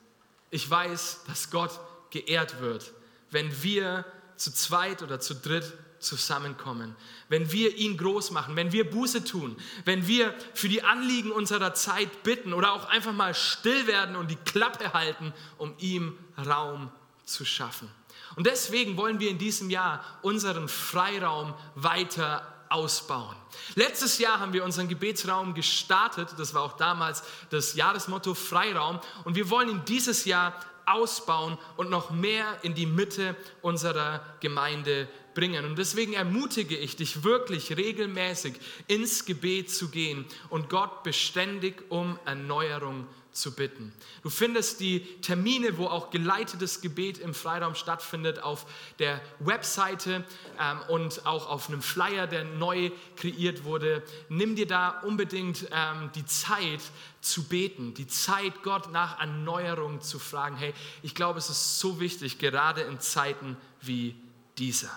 Ich 0.49 0.69
weiß, 0.69 1.23
dass 1.27 1.49
Gott 1.49 1.79
geehrt 2.09 2.59
wird, 2.59 2.93
wenn 3.31 3.63
wir 3.63 4.05
zu 4.35 4.51
zweit 4.51 5.01
oder 5.01 5.19
zu 5.19 5.35
dritt 5.35 5.71
zusammenkommen, 5.99 6.95
wenn 7.29 7.51
wir 7.51 7.75
ihn 7.77 7.97
groß 7.97 8.31
machen, 8.31 8.55
wenn 8.55 8.71
wir 8.71 8.89
Buße 8.89 9.23
tun, 9.23 9.55
wenn 9.85 10.05
wir 10.05 10.35
für 10.53 10.67
die 10.67 10.83
Anliegen 10.83 11.31
unserer 11.31 11.73
Zeit 11.73 12.23
bitten 12.23 12.53
oder 12.53 12.73
auch 12.73 12.85
einfach 12.85 13.13
mal 13.13 13.33
still 13.33 13.87
werden 13.87 14.15
und 14.15 14.29
die 14.29 14.35
Klappe 14.35 14.93
halten, 14.93 15.33
um 15.57 15.73
ihm 15.79 16.17
Raum 16.37 16.91
zu 17.25 17.45
schaffen. 17.45 17.89
Und 18.35 18.47
deswegen 18.47 18.97
wollen 18.97 19.19
wir 19.19 19.29
in 19.29 19.37
diesem 19.37 19.69
Jahr 19.69 20.03
unseren 20.21 20.67
Freiraum 20.67 21.53
weiter 21.75 22.47
ausbauen. 22.69 23.35
Letztes 23.75 24.17
Jahr 24.17 24.39
haben 24.39 24.53
wir 24.53 24.63
unseren 24.63 24.87
Gebetsraum 24.87 25.53
gestartet. 25.53 26.29
Das 26.37 26.53
war 26.53 26.63
auch 26.63 26.77
damals 26.77 27.23
das 27.51 27.75
Jahresmotto 27.75 28.33
Freiraum. 28.33 28.99
Und 29.23 29.35
wir 29.35 29.49
wollen 29.49 29.69
ihn 29.69 29.81
dieses 29.87 30.25
Jahr 30.25 30.59
ausbauen 30.85 31.57
und 31.77 31.89
noch 31.89 32.09
mehr 32.09 32.57
in 32.63 32.73
die 32.73 32.87
Mitte 32.87 33.35
unserer 33.61 34.21
Gemeinde 34.39 35.07
bringen. 35.33 35.65
Und 35.65 35.77
deswegen 35.77 36.13
ermutige 36.13 36.75
ich 36.75 36.95
dich 36.95 37.23
wirklich 37.23 37.77
regelmäßig 37.77 38.55
ins 38.87 39.25
Gebet 39.25 39.71
zu 39.71 39.89
gehen 39.89 40.25
und 40.49 40.69
Gott 40.69 41.03
beständig 41.03 41.83
um 41.89 42.19
Erneuerung 42.25 43.07
zu 43.07 43.22
zu 43.33 43.53
bitten. 43.53 43.91
Du 44.21 44.29
findest 44.29 44.79
die 44.79 45.01
Termine, 45.21 45.77
wo 45.77 45.87
auch 45.87 46.09
geleitetes 46.11 46.81
Gebet 46.81 47.17
im 47.17 47.33
Freiraum 47.33 47.75
stattfindet, 47.75 48.41
auf 48.41 48.65
der 48.99 49.19
Webseite 49.39 50.23
ähm, 50.59 50.79
und 50.87 51.25
auch 51.25 51.49
auf 51.49 51.69
einem 51.69 51.81
Flyer, 51.81 52.27
der 52.27 52.43
neu 52.43 52.91
kreiert 53.15 53.63
wurde. 53.63 54.03
Nimm 54.29 54.55
dir 54.55 54.67
da 54.67 55.01
unbedingt 55.01 55.67
ähm, 55.71 56.11
die 56.15 56.25
Zeit 56.25 56.81
zu 57.21 57.43
beten, 57.43 57.93
die 57.93 58.07
Zeit, 58.07 58.63
Gott 58.63 58.91
nach 58.91 59.19
Erneuerung 59.19 60.01
zu 60.01 60.19
fragen. 60.19 60.55
Hey, 60.55 60.73
ich 61.01 61.15
glaube, 61.15 61.39
es 61.39 61.49
ist 61.49 61.79
so 61.79 61.99
wichtig, 61.99 62.39
gerade 62.39 62.81
in 62.81 62.99
Zeiten 62.99 63.57
wie 63.81 64.15
dieser. 64.57 64.91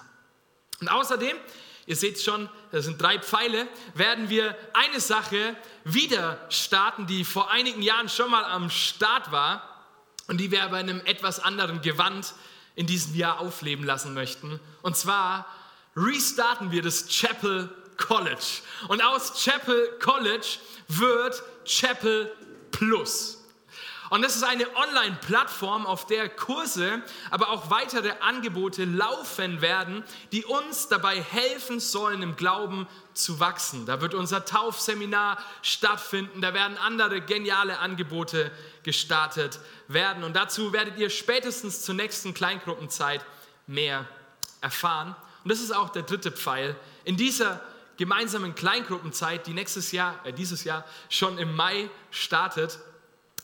Und 0.80 0.88
außerdem 0.88 1.36
Ihr 1.86 1.96
seht 1.96 2.20
schon, 2.20 2.48
das 2.72 2.84
sind 2.84 3.00
drei 3.00 3.18
Pfeile, 3.20 3.68
werden 3.94 4.28
wir 4.28 4.56
eine 4.74 5.00
Sache 5.00 5.56
wieder 5.84 6.38
starten, 6.48 7.06
die 7.06 7.24
vor 7.24 7.50
einigen 7.50 7.80
Jahren 7.80 8.08
schon 8.08 8.30
mal 8.30 8.44
am 8.44 8.70
Start 8.70 9.30
war 9.30 9.84
und 10.26 10.38
die 10.38 10.50
wir 10.50 10.64
aber 10.64 10.80
in 10.80 10.90
einem 10.90 11.06
etwas 11.06 11.38
anderen 11.38 11.80
Gewand 11.82 12.34
in 12.74 12.86
diesem 12.86 13.14
Jahr 13.14 13.40
aufleben 13.40 13.84
lassen 13.84 14.14
möchten. 14.14 14.58
Und 14.82 14.96
zwar 14.96 15.46
restarten 15.96 16.72
wir 16.72 16.82
das 16.82 17.06
Chapel 17.08 17.74
College. 17.96 18.62
Und 18.88 19.02
aus 19.02 19.42
Chapel 19.44 19.96
College 20.00 20.58
wird 20.88 21.42
Chapel 21.64 22.32
Plus. 22.70 23.35
Und 24.10 24.22
das 24.22 24.36
ist 24.36 24.44
eine 24.44 24.66
Online-Plattform, 24.76 25.86
auf 25.86 26.06
der 26.06 26.28
Kurse, 26.28 27.02
aber 27.30 27.50
auch 27.50 27.70
weitere 27.70 28.12
Angebote 28.20 28.84
laufen 28.84 29.60
werden, 29.60 30.04
die 30.32 30.44
uns 30.44 30.88
dabei 30.88 31.20
helfen 31.20 31.80
sollen, 31.80 32.22
im 32.22 32.36
Glauben 32.36 32.86
zu 33.14 33.40
wachsen. 33.40 33.86
Da 33.86 34.00
wird 34.00 34.14
unser 34.14 34.44
Taufseminar 34.44 35.38
stattfinden, 35.62 36.40
da 36.40 36.54
werden 36.54 36.76
andere 36.78 37.20
geniale 37.20 37.78
Angebote 37.78 38.50
gestartet 38.82 39.58
werden. 39.88 40.22
Und 40.22 40.36
dazu 40.36 40.72
werdet 40.72 40.98
ihr 40.98 41.10
spätestens 41.10 41.82
zur 41.82 41.94
nächsten 41.94 42.34
Kleingruppenzeit 42.34 43.24
mehr 43.66 44.06
erfahren. 44.60 45.16
Und 45.42 45.50
das 45.50 45.60
ist 45.60 45.74
auch 45.74 45.88
der 45.90 46.02
dritte 46.02 46.30
Pfeil. 46.30 46.76
In 47.04 47.16
dieser 47.16 47.60
gemeinsamen 47.96 48.54
Kleingruppenzeit, 48.54 49.46
die 49.46 49.52
nächstes 49.52 49.92
Jahr, 49.92 50.18
äh, 50.24 50.32
dieses 50.32 50.64
Jahr 50.64 50.84
schon 51.08 51.38
im 51.38 51.54
Mai 51.54 51.88
startet, 52.10 52.78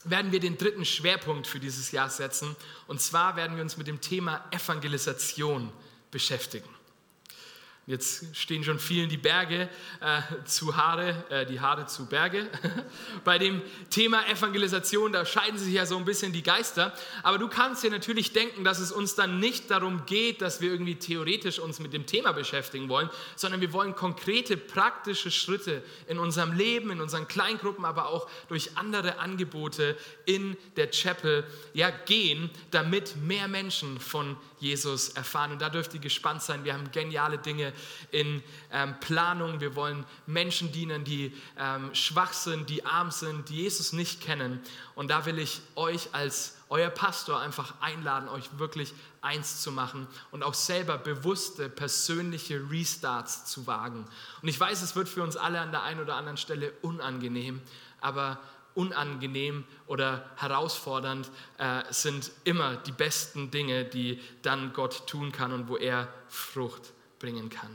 werden 0.05 0.31
wir 0.31 0.39
den 0.39 0.57
dritten 0.57 0.85
Schwerpunkt 0.85 1.47
für 1.47 1.59
dieses 1.59 1.91
Jahr 1.91 2.09
setzen. 2.09 2.55
Und 2.87 3.01
zwar 3.01 3.35
werden 3.35 3.55
wir 3.55 3.63
uns 3.63 3.77
mit 3.77 3.87
dem 3.87 4.01
Thema 4.01 4.43
Evangelisation 4.51 5.71
beschäftigen. 6.11 6.69
Jetzt 7.85 8.33
stehen 8.33 8.63
schon 8.63 8.79
vielen 8.79 9.09
die 9.09 9.17
Berge 9.17 9.69
äh, 9.99 10.21
zu 10.45 10.77
Haare, 10.77 11.25
äh, 11.29 11.45
die 11.45 11.59
Haare 11.59 11.85
zu 11.85 12.05
Berge. 12.05 12.47
Bei 13.25 13.37
dem 13.37 13.61
Thema 13.89 14.25
Evangelisation, 14.29 15.11
da 15.11 15.25
scheiden 15.25 15.59
sich 15.59 15.73
ja 15.73 15.85
so 15.85 15.97
ein 15.97 16.05
bisschen 16.05 16.31
die 16.31 16.43
Geister. 16.43 16.93
Aber 17.23 17.37
du 17.37 17.49
kannst 17.49 17.83
dir 17.83 17.91
natürlich 17.91 18.31
denken, 18.31 18.63
dass 18.63 18.79
es 18.79 18.93
uns 18.93 19.15
dann 19.15 19.41
nicht 19.41 19.69
darum 19.69 20.05
geht, 20.05 20.41
dass 20.41 20.61
wir 20.61 20.71
irgendwie 20.71 20.95
theoretisch 20.95 21.59
uns 21.59 21.79
mit 21.79 21.91
dem 21.91 22.05
Thema 22.05 22.31
beschäftigen 22.31 22.87
wollen, 22.87 23.09
sondern 23.35 23.59
wir 23.59 23.73
wollen 23.73 23.95
konkrete, 23.95 24.55
praktische 24.55 25.29
Schritte 25.29 25.83
in 26.07 26.19
unserem 26.19 26.53
Leben, 26.53 26.89
in 26.89 27.01
unseren 27.01 27.27
Kleingruppen, 27.27 27.83
aber 27.83 28.07
auch 28.07 28.29
durch 28.47 28.77
andere 28.77 29.19
Angebote 29.19 29.97
in 30.23 30.55
der 30.77 30.89
Chapel 30.89 31.43
ja, 31.73 31.89
gehen, 31.89 32.49
damit 32.71 33.17
mehr 33.17 33.49
Menschen 33.49 33.99
von 33.99 34.37
Jesus 34.63 35.09
erfahren. 35.09 35.51
Und 35.51 35.61
da 35.61 35.69
dürft 35.69 35.93
ihr 35.93 35.99
gespannt 35.99 36.41
sein. 36.41 36.63
Wir 36.63 36.73
haben 36.73 36.89
geniale 36.91 37.37
Dinge 37.37 37.72
in 38.11 38.43
ähm, 38.71 38.99
Planung. 38.99 39.59
Wir 39.59 39.75
wollen 39.75 40.05
Menschen 40.25 40.71
dienen, 40.71 41.03
die 41.03 41.35
ähm, 41.57 41.93
schwach 41.93 42.33
sind, 42.33 42.69
die 42.69 42.85
arm 42.85 43.11
sind, 43.11 43.49
die 43.49 43.57
Jesus 43.57 43.93
nicht 43.93 44.21
kennen. 44.21 44.59
Und 44.95 45.09
da 45.09 45.25
will 45.25 45.39
ich 45.39 45.61
euch 45.75 46.09
als 46.13 46.57
euer 46.69 46.89
Pastor 46.89 47.39
einfach 47.39 47.75
einladen, 47.81 48.27
euch 48.29 48.57
wirklich 48.57 48.93
eins 49.21 49.61
zu 49.61 49.71
machen 49.71 50.07
und 50.31 50.43
auch 50.43 50.55
selber 50.55 50.97
bewusste 50.97 51.69
persönliche 51.69 52.61
Restarts 52.69 53.45
zu 53.45 53.67
wagen. 53.67 54.05
Und 54.41 54.47
ich 54.47 54.59
weiß, 54.59 54.81
es 54.81 54.95
wird 54.95 55.07
für 55.07 55.21
uns 55.21 55.37
alle 55.37 55.59
an 55.61 55.71
der 55.71 55.83
einen 55.83 56.01
oder 56.01 56.15
anderen 56.15 56.37
Stelle 56.37 56.73
unangenehm, 56.81 57.61
aber 58.01 58.39
unangenehm 58.75 59.65
oder 59.85 60.29
herausfordernd 60.35 61.29
äh, 61.57 61.83
sind 61.91 62.31
immer 62.43 62.75
die 62.77 62.91
besten 62.91 63.51
Dinge, 63.51 63.85
die 63.85 64.19
dann 64.41 64.73
Gott 64.73 65.07
tun 65.07 65.31
kann 65.31 65.51
und 65.51 65.67
wo 65.67 65.77
er 65.77 66.07
Frucht 66.27 66.93
bringen 67.23 67.49
kann. 67.49 67.73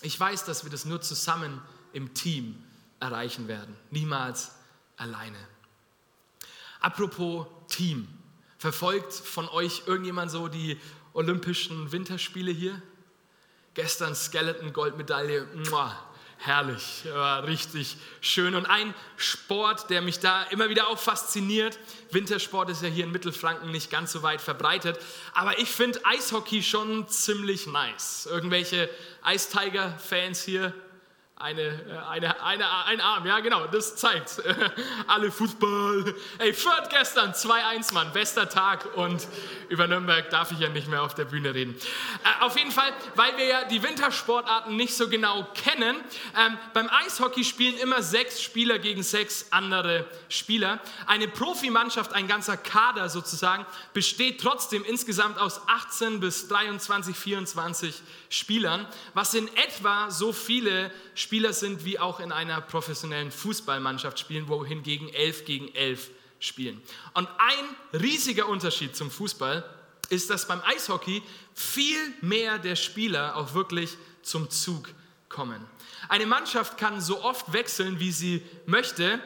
Ich 0.00 0.18
weiß, 0.18 0.46
dass 0.46 0.64
wir 0.64 0.70
das 0.70 0.86
nur 0.86 1.02
zusammen 1.02 1.60
im 1.92 2.14
Team 2.14 2.56
erreichen 3.00 3.46
werden, 3.46 3.76
niemals 3.90 4.52
alleine. 4.96 5.36
Apropos 6.80 7.46
Team, 7.68 8.08
verfolgt 8.56 9.12
von 9.12 9.46
euch 9.50 9.82
irgendjemand 9.84 10.30
so 10.30 10.48
die 10.48 10.80
Olympischen 11.12 11.92
Winterspiele 11.92 12.50
hier? 12.50 12.80
Gestern 13.74 14.14
Skeleton 14.14 14.72
Goldmedaille, 14.72 15.46
muah, 15.68 15.94
herrlich, 16.44 17.04
war 17.12 17.46
richtig 17.46 17.96
schön. 18.20 18.54
Und 18.54 18.66
ein 18.66 18.94
Sport, 19.16 19.90
der 19.90 20.02
mich 20.02 20.18
da 20.18 20.42
immer 20.44 20.68
wieder 20.68 20.88
auch 20.88 20.98
fasziniert, 20.98 21.78
Wintersport 22.10 22.68
ist 22.70 22.82
ja 22.82 22.88
hier 22.88 23.04
in 23.04 23.12
Mittelfranken 23.12 23.70
nicht 23.70 23.90
ganz 23.90 24.12
so 24.12 24.22
weit 24.22 24.40
verbreitet, 24.40 24.98
aber 25.34 25.58
ich 25.58 25.70
finde 25.70 26.00
Eishockey 26.04 26.62
schon 26.62 27.08
ziemlich 27.08 27.66
nice. 27.66 28.26
Irgendwelche 28.30 28.90
Eistiger-Fans 29.22 30.42
hier? 30.42 30.74
Eine, 31.42 31.62
äh, 31.62 31.98
eine, 32.08 32.40
eine, 32.40 32.70
ein 32.84 33.00
Arm, 33.00 33.26
ja 33.26 33.40
genau, 33.40 33.66
das 33.66 33.96
zeigt. 33.96 34.40
Alle 35.08 35.32
Fußball. 35.32 36.14
Ey, 36.38 36.54
Fürth 36.54 36.88
gestern, 36.88 37.32
2-1, 37.32 37.92
Mann, 37.92 38.12
bester 38.12 38.48
Tag 38.48 38.86
und 38.94 39.26
über 39.68 39.88
Nürnberg 39.88 40.30
darf 40.30 40.52
ich 40.52 40.60
ja 40.60 40.68
nicht 40.68 40.86
mehr 40.86 41.02
auf 41.02 41.16
der 41.16 41.24
Bühne 41.24 41.52
reden. 41.52 41.74
Äh, 42.22 42.44
auf 42.44 42.56
jeden 42.56 42.70
Fall, 42.70 42.92
weil 43.16 43.36
wir 43.38 43.44
ja 43.44 43.64
die 43.64 43.82
Wintersportarten 43.82 44.76
nicht 44.76 44.94
so 44.94 45.08
genau 45.08 45.48
kennen, 45.52 45.96
ähm, 46.38 46.58
beim 46.74 46.88
Eishockey 46.88 47.42
spielen 47.42 47.76
immer 47.78 48.02
sechs 48.02 48.40
Spieler 48.40 48.78
gegen 48.78 49.02
sechs 49.02 49.46
andere 49.50 50.06
Spieler. 50.28 50.78
Eine 51.08 51.26
Profimannschaft, 51.26 52.12
ein 52.12 52.28
ganzer 52.28 52.56
Kader 52.56 53.08
sozusagen, 53.08 53.66
besteht 53.94 54.40
trotzdem 54.40 54.84
insgesamt 54.84 55.40
aus 55.40 55.60
18 55.66 56.20
bis 56.20 56.46
23, 56.46 57.16
24 57.16 58.00
Spielern, 58.28 58.86
was 59.12 59.34
in 59.34 59.48
etwa 59.56 60.08
so 60.08 60.32
viele 60.32 60.92
Spieler 61.16 61.31
sind 61.52 61.84
wie 61.84 61.98
auch 61.98 62.20
in 62.20 62.32
einer 62.32 62.60
professionellen 62.60 63.30
Fußballmannschaft 63.30 64.18
spielen, 64.18 64.48
wo 64.48 64.64
hingegen 64.64 65.08
11 65.08 65.44
gegen 65.44 65.74
11 65.74 66.10
spielen. 66.40 66.82
Und 67.14 67.28
ein 67.38 68.00
riesiger 68.00 68.48
Unterschied 68.48 68.96
zum 68.96 69.10
Fußball 69.10 69.64
ist, 70.10 70.30
dass 70.30 70.46
beim 70.46 70.60
Eishockey 70.62 71.22
viel 71.54 71.98
mehr 72.20 72.58
der 72.58 72.76
Spieler 72.76 73.36
auch 73.36 73.54
wirklich 73.54 73.96
zum 74.22 74.50
Zug 74.50 74.90
kommen. 75.28 75.64
Eine 76.08 76.26
Mannschaft 76.26 76.76
kann 76.78 77.00
so 77.00 77.22
oft 77.22 77.52
wechseln, 77.52 77.98
wie 77.98 78.12
sie 78.12 78.42
möchte. 78.66 79.20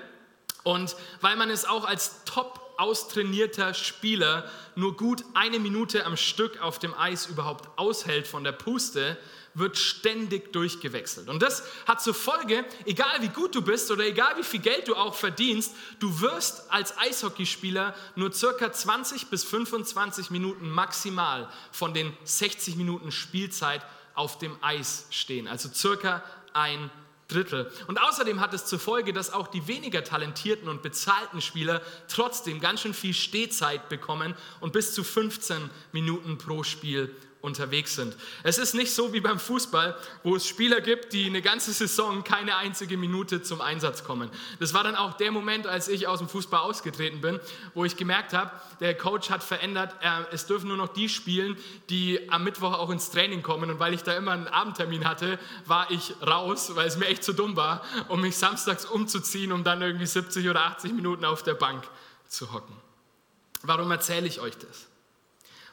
Und 0.62 0.96
weil 1.20 1.36
man 1.36 1.50
es 1.50 1.64
auch 1.64 1.84
als 1.84 2.24
top 2.24 2.60
austrainierter 2.78 3.74
Spieler 3.74 4.50
nur 4.74 4.96
gut 4.96 5.24
eine 5.34 5.58
Minute 5.58 6.04
am 6.04 6.16
Stück 6.16 6.60
auf 6.60 6.78
dem 6.78 6.94
Eis 6.94 7.26
überhaupt 7.26 7.78
aushält 7.78 8.26
von 8.26 8.44
der 8.44 8.52
Puste, 8.52 9.16
wird 9.56 9.78
ständig 9.78 10.52
durchgewechselt. 10.52 11.28
Und 11.28 11.42
das 11.42 11.62
hat 11.86 12.02
zur 12.02 12.14
Folge, 12.14 12.64
egal 12.84 13.22
wie 13.22 13.28
gut 13.28 13.54
du 13.54 13.62
bist 13.62 13.90
oder 13.90 14.04
egal 14.04 14.36
wie 14.36 14.44
viel 14.44 14.60
Geld 14.60 14.86
du 14.86 14.94
auch 14.94 15.14
verdienst, 15.14 15.74
du 15.98 16.20
wirst 16.20 16.70
als 16.70 16.96
Eishockeyspieler 16.98 17.94
nur 18.16 18.32
circa 18.32 18.70
20 18.70 19.28
bis 19.28 19.44
25 19.44 20.30
Minuten 20.30 20.68
maximal 20.68 21.48
von 21.72 21.94
den 21.94 22.14
60 22.24 22.76
Minuten 22.76 23.10
Spielzeit 23.10 23.84
auf 24.14 24.38
dem 24.38 24.56
Eis 24.62 25.06
stehen. 25.10 25.48
Also 25.48 25.70
circa 25.72 26.22
ein 26.52 26.90
Drittel. 27.28 27.72
Und 27.86 28.00
außerdem 28.00 28.40
hat 28.40 28.54
es 28.54 28.66
zur 28.66 28.78
Folge, 28.78 29.12
dass 29.12 29.32
auch 29.32 29.48
die 29.48 29.66
weniger 29.66 30.04
talentierten 30.04 30.68
und 30.68 30.82
bezahlten 30.82 31.40
Spieler 31.40 31.82
trotzdem 32.08 32.60
ganz 32.60 32.82
schön 32.82 32.94
viel 32.94 33.14
Stehzeit 33.14 33.88
bekommen 33.88 34.34
und 34.60 34.72
bis 34.72 34.94
zu 34.94 35.02
15 35.02 35.70
Minuten 35.92 36.38
pro 36.38 36.62
Spiel 36.62 37.14
unterwegs 37.40 37.94
sind. 37.94 38.16
Es 38.42 38.58
ist 38.58 38.74
nicht 38.74 38.92
so 38.92 39.12
wie 39.12 39.20
beim 39.20 39.38
Fußball, 39.38 39.96
wo 40.24 40.36
es 40.36 40.46
Spieler 40.46 40.80
gibt, 40.80 41.12
die 41.12 41.26
eine 41.26 41.42
ganze 41.42 41.72
Saison 41.72 42.24
keine 42.24 42.56
einzige 42.56 42.96
Minute 42.96 43.42
zum 43.42 43.60
Einsatz 43.60 44.02
kommen. 44.02 44.30
Das 44.58 44.74
war 44.74 44.82
dann 44.82 44.96
auch 44.96 45.14
der 45.14 45.30
Moment, 45.30 45.66
als 45.66 45.86
ich 45.88 46.08
aus 46.08 46.18
dem 46.18 46.28
Fußball 46.28 46.60
ausgetreten 46.60 47.20
bin, 47.20 47.38
wo 47.74 47.84
ich 47.84 47.96
gemerkt 47.96 48.32
habe, 48.32 48.50
der 48.80 48.96
Coach 48.96 49.30
hat 49.30 49.44
verändert, 49.44 49.94
es 50.32 50.46
dürfen 50.46 50.68
nur 50.68 50.76
noch 50.76 50.88
die 50.88 51.08
spielen, 51.08 51.56
die 51.88 52.28
am 52.30 52.42
Mittwoch 52.42 52.72
auch 52.72 52.90
ins 52.90 53.10
Training 53.10 53.42
kommen. 53.42 53.70
Und 53.70 53.78
weil 53.78 53.94
ich 53.94 54.02
da 54.02 54.16
immer 54.16 54.32
einen 54.32 54.48
Abendtermin 54.48 55.08
hatte, 55.08 55.38
war 55.66 55.90
ich 55.90 56.14
raus, 56.26 56.74
weil 56.74 56.88
es 56.88 56.96
mir 56.96 57.06
echt 57.06 57.22
zu 57.22 57.32
dumm 57.32 57.54
war, 57.56 57.84
um 58.08 58.20
mich 58.22 58.36
samstags 58.36 58.84
umzuziehen, 58.84 59.52
um 59.52 59.62
dann 59.62 59.82
irgendwie 59.82 60.06
70 60.06 60.48
oder 60.48 60.64
80 60.64 60.92
Minuten 60.94 61.24
auf 61.24 61.42
der 61.42 61.54
Bank 61.54 61.86
zu 62.26 62.52
hocken. 62.52 62.76
Warum 63.62 63.90
erzähle 63.90 64.26
ich 64.26 64.40
euch 64.40 64.56
das? 64.58 64.86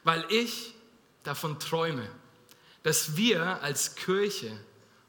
Weil 0.04 0.26
ich 0.30 0.73
davon 1.24 1.60
träume, 1.60 2.08
dass 2.84 3.16
wir 3.16 3.62
als 3.62 3.96
Kirche 3.96 4.60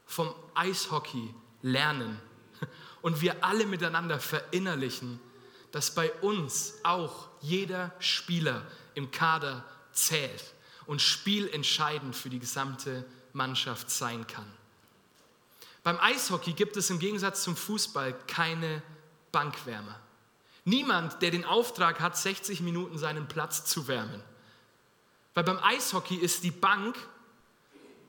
vom 0.05 0.33
Eishockey 0.53 1.33
lernen 1.61 2.19
und 3.01 3.21
wir 3.21 3.43
alle 3.43 3.65
miteinander 3.65 4.19
verinnerlichen, 4.19 5.19
dass 5.71 5.93
bei 5.93 6.11
uns 6.21 6.75
auch 6.83 7.27
jeder 7.41 7.93
Spieler 7.99 8.65
im 8.93 9.11
Kader 9.11 9.65
zählt 9.91 10.53
und 10.85 11.01
spielentscheidend 11.01 12.15
für 12.15 12.29
die 12.29 12.39
gesamte 12.39 13.05
Mannschaft 13.33 13.89
sein 13.89 14.25
kann. 14.27 14.49
Beim 15.83 15.99
Eishockey 15.99 16.53
gibt 16.53 16.77
es 16.77 16.89
im 16.89 16.99
Gegensatz 16.99 17.43
zum 17.43 17.55
Fußball 17.55 18.13
keine 18.27 18.81
Bankwärmer. 19.31 19.99
Niemand, 20.63 21.21
der 21.21 21.29
den 21.29 21.45
Auftrag 21.45 21.99
hat, 21.99 22.17
60 22.17 22.61
Minuten 22.61 22.97
seinen 22.97 23.27
Platz 23.27 23.65
zu 23.65 23.87
wärmen. 23.87 24.23
Weil 25.35 25.43
beim 25.43 25.59
Eishockey 25.59 26.15
ist 26.15 26.43
die 26.43 26.51
Bank 26.51 26.95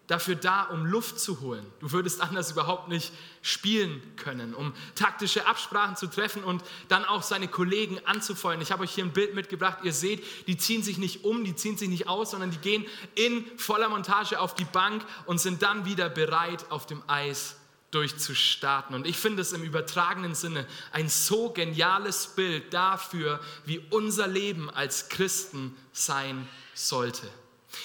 dafür 0.06 0.36
da, 0.36 0.62
um 0.62 0.86
Luft 0.86 1.18
zu 1.18 1.40
holen. 1.40 1.66
Du 1.80 1.90
würdest 1.90 2.20
anders 2.20 2.52
überhaupt 2.52 2.88
nicht 2.88 3.12
spielen 3.42 4.00
können, 4.16 4.54
um 4.54 4.72
taktische 4.94 5.46
Absprachen 5.46 5.96
zu 5.96 6.06
treffen 6.06 6.44
und 6.44 6.62
dann 6.88 7.04
auch 7.04 7.24
seine 7.24 7.48
Kollegen 7.48 7.98
anzufeuern. 8.04 8.60
Ich 8.60 8.70
habe 8.70 8.84
euch 8.84 8.92
hier 8.92 9.04
ein 9.04 9.12
Bild 9.12 9.34
mitgebracht. 9.34 9.78
Ihr 9.82 9.92
seht, 9.92 10.22
die 10.46 10.56
ziehen 10.56 10.84
sich 10.84 10.98
nicht 10.98 11.24
um, 11.24 11.44
die 11.44 11.56
ziehen 11.56 11.76
sich 11.76 11.88
nicht 11.88 12.08
aus, 12.08 12.30
sondern 12.30 12.52
die 12.52 12.58
gehen 12.58 12.86
in 13.16 13.44
voller 13.58 13.88
Montage 13.88 14.40
auf 14.40 14.54
die 14.54 14.64
Bank 14.64 15.04
und 15.26 15.38
sind 15.40 15.62
dann 15.62 15.84
wieder 15.84 16.08
bereit, 16.08 16.70
auf 16.70 16.86
dem 16.86 17.02
Eis 17.08 17.56
durchzustarten. 17.90 18.94
Und 18.94 19.06
ich 19.06 19.16
finde 19.16 19.42
es 19.42 19.52
im 19.52 19.64
übertragenen 19.64 20.34
Sinne 20.34 20.66
ein 20.92 21.08
so 21.08 21.50
geniales 21.50 22.28
Bild 22.28 22.72
dafür, 22.72 23.40
wie 23.64 23.80
unser 23.90 24.28
Leben 24.28 24.70
als 24.70 25.08
Christen 25.08 25.74
sein 25.92 26.46
sollte. 26.78 27.28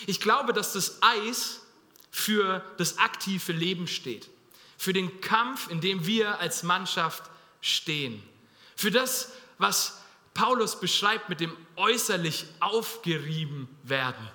Ich 0.06 0.20
glaube, 0.20 0.54
dass 0.54 0.74
das 0.74 1.02
Eis 1.02 1.62
für 2.12 2.64
das 2.78 2.98
aktive 2.98 3.52
Leben 3.52 3.88
steht, 3.88 4.30
für 4.78 4.94
den 4.94 5.22
Kampf, 5.22 5.70
in 5.70 5.82
dem 5.82 6.06
wir 6.06 6.40
als 6.40 6.64
Mannschaft 6.64 7.24
stehen, 7.62 8.22
für 8.76 8.92
das, 8.92 9.32
was 9.58 10.00
Paulus 10.34 10.80
beschreibt 10.80 11.30
mit 11.30 11.40
dem 11.40 11.56
äußerlich 11.76 12.46
aufgerieben 12.60 13.68
werden. 13.84 14.28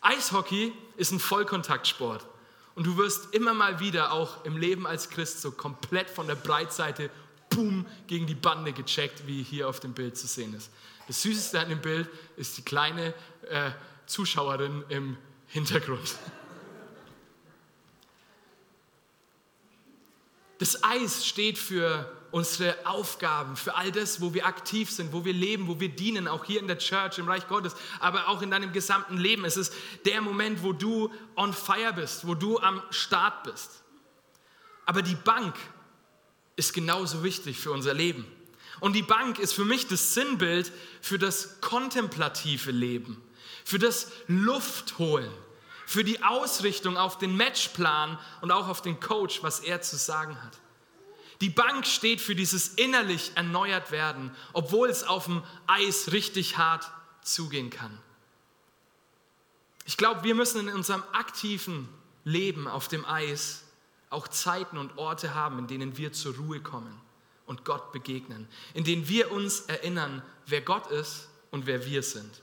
Eishockey 0.00 0.72
ist 0.96 1.12
ein 1.12 1.20
Vollkontaktsport 1.20 2.26
und 2.74 2.86
du 2.86 2.96
wirst 2.96 3.34
immer 3.34 3.54
mal 3.54 3.80
wieder 3.80 4.12
auch 4.12 4.44
im 4.44 4.56
Leben 4.56 4.86
als 4.86 5.10
Christ 5.10 5.42
so 5.42 5.50
komplett 5.50 6.08
von 6.08 6.26
der 6.26 6.34
Breitseite 6.34 7.10
boom 7.50 7.86
gegen 8.06 8.26
die 8.26 8.34
Bande 8.34 8.72
gecheckt, 8.72 9.26
wie 9.26 9.42
hier 9.42 9.68
auf 9.68 9.80
dem 9.80 9.92
Bild 9.92 10.16
zu 10.16 10.26
sehen 10.26 10.54
ist. 10.54 10.70
Das 11.06 11.22
Süßeste 11.22 11.58
an 11.58 11.68
dem 11.68 11.80
Bild 11.80 12.08
ist 12.36 12.56
die 12.56 12.62
kleine 12.62 13.12
äh, 13.48 13.70
Zuschauerin 14.06 14.84
im 14.88 15.16
Hintergrund. 15.46 16.16
Das 20.58 20.84
Eis 20.84 21.26
steht 21.26 21.58
für 21.58 22.10
unsere 22.32 22.86
Aufgaben, 22.86 23.56
für 23.56 23.74
all 23.74 23.90
das, 23.90 24.20
wo 24.20 24.34
wir 24.34 24.46
aktiv 24.46 24.90
sind, 24.90 25.12
wo 25.12 25.24
wir 25.24 25.32
leben, 25.32 25.68
wo 25.68 25.80
wir 25.80 25.88
dienen, 25.88 26.28
auch 26.28 26.44
hier 26.44 26.60
in 26.60 26.68
der 26.68 26.78
Church, 26.78 27.18
im 27.18 27.28
Reich 27.28 27.48
Gottes, 27.48 27.74
aber 27.98 28.28
auch 28.28 28.42
in 28.42 28.50
deinem 28.50 28.72
gesamten 28.72 29.16
Leben. 29.16 29.44
Es 29.44 29.56
ist 29.56 29.72
der 30.04 30.20
Moment, 30.20 30.62
wo 30.62 30.72
du 30.72 31.10
on 31.36 31.52
fire 31.52 31.92
bist, 31.94 32.26
wo 32.26 32.34
du 32.34 32.58
am 32.58 32.82
Start 32.90 33.44
bist. 33.44 33.82
Aber 34.86 35.02
die 35.02 35.14
Bank 35.14 35.54
ist 36.56 36.72
genauso 36.72 37.24
wichtig 37.24 37.58
für 37.58 37.72
unser 37.72 37.94
Leben. 37.94 38.26
Und 38.80 38.94
die 38.94 39.02
Bank 39.02 39.38
ist 39.38 39.52
für 39.52 39.64
mich 39.64 39.88
das 39.88 40.14
Sinnbild 40.14 40.72
für 41.00 41.18
das 41.18 41.60
kontemplative 41.60 42.70
Leben, 42.70 43.22
für 43.70 43.78
das 43.78 44.10
Luftholen 44.26 45.30
für 45.86 46.04
die 46.04 46.22
Ausrichtung 46.22 46.96
auf 46.96 47.18
den 47.18 47.36
Matchplan 47.36 48.16
und 48.42 48.52
auch 48.52 48.68
auf 48.68 48.80
den 48.80 49.00
Coach, 49.00 49.42
was 49.42 49.58
er 49.58 49.82
zu 49.82 49.96
sagen 49.96 50.40
hat. 50.40 50.56
Die 51.40 51.50
Bank 51.50 51.84
steht 51.84 52.20
für 52.20 52.36
dieses 52.36 52.68
innerlich 52.68 53.32
erneuert 53.34 53.90
werden, 53.90 54.30
obwohl 54.52 54.88
es 54.88 55.02
auf 55.02 55.24
dem 55.24 55.42
Eis 55.66 56.12
richtig 56.12 56.58
hart 56.58 56.88
zugehen 57.22 57.70
kann. 57.70 57.98
Ich 59.84 59.96
glaube, 59.96 60.22
wir 60.22 60.36
müssen 60.36 60.68
in 60.68 60.72
unserem 60.72 61.02
aktiven 61.12 61.88
Leben 62.22 62.68
auf 62.68 62.86
dem 62.86 63.04
Eis 63.04 63.64
auch 64.10 64.28
Zeiten 64.28 64.78
und 64.78 64.96
Orte 64.96 65.34
haben, 65.34 65.58
in 65.58 65.66
denen 65.66 65.96
wir 65.96 66.12
zur 66.12 66.36
Ruhe 66.36 66.60
kommen 66.60 67.00
und 67.46 67.64
Gott 67.64 67.90
begegnen, 67.90 68.46
in 68.74 68.84
denen 68.84 69.08
wir 69.08 69.32
uns 69.32 69.62
erinnern, 69.62 70.22
wer 70.46 70.60
Gott 70.60 70.88
ist 70.88 71.28
und 71.50 71.66
wer 71.66 71.84
wir 71.84 72.04
sind. 72.04 72.42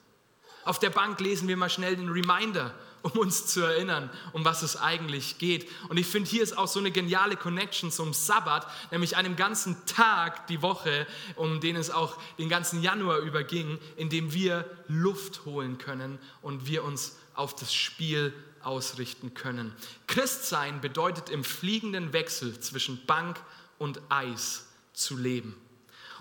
Auf 0.67 0.79
der 0.79 0.89
Bank 0.89 1.21
lesen 1.21 1.47
wir 1.47 1.55
mal 1.55 1.69
schnell 1.69 1.95
den 1.95 2.09
Reminder 2.09 2.73
um 3.03 3.11
uns 3.19 3.45
zu 3.45 3.61
erinnern, 3.61 4.09
um 4.33 4.43
was 4.43 4.63
es 4.63 4.75
eigentlich 4.75 5.37
geht. 5.37 5.69
Und 5.87 5.97
ich 5.97 6.07
finde, 6.07 6.29
hier 6.29 6.43
ist 6.43 6.57
auch 6.57 6.67
so 6.67 6.79
eine 6.79 6.91
geniale 6.91 7.37
Connection 7.37 7.89
zum 7.89 8.13
Sabbat, 8.13 8.67
nämlich 8.91 9.15
einem 9.15 9.37
ganzen 9.37 9.85
Tag 9.85 10.47
die 10.47 10.61
Woche, 10.61 11.07
um 11.35 11.61
den 11.61 11.77
es 11.77 11.89
auch 11.89 12.17
den 12.37 12.49
ganzen 12.49 12.81
Januar 12.81 13.19
überging, 13.19 13.79
in 13.95 14.09
dem 14.09 14.33
wir 14.33 14.65
Luft 14.89 15.45
holen 15.45 15.77
können 15.77 16.19
und 16.41 16.67
wir 16.67 16.83
uns 16.83 17.15
auf 17.33 17.55
das 17.55 17.73
Spiel 17.73 18.33
ausrichten 18.61 19.33
können. 19.33 19.73
Christsein 20.07 20.81
bedeutet 20.81 21.29
im 21.29 21.45
fliegenden 21.45 22.11
Wechsel 22.11 22.59
zwischen 22.59 23.05
Bank 23.05 23.39
und 23.77 24.01
Eis 24.09 24.65
zu 24.91 25.15
leben. 25.15 25.55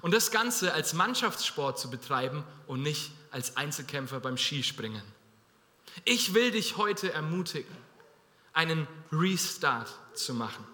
Und 0.02 0.14
das 0.14 0.30
Ganze 0.30 0.72
als 0.72 0.92
Mannschaftssport 0.92 1.80
zu 1.80 1.90
betreiben 1.90 2.44
und 2.68 2.82
nicht 2.82 3.10
als 3.36 3.54
Einzelkämpfer 3.58 4.18
beim 4.18 4.38
Skispringen. 4.38 5.02
Ich 6.06 6.32
will 6.32 6.52
dich 6.52 6.78
heute 6.78 7.12
ermutigen, 7.12 7.76
einen 8.54 8.88
Restart 9.12 9.92
zu 10.14 10.32
machen 10.32 10.66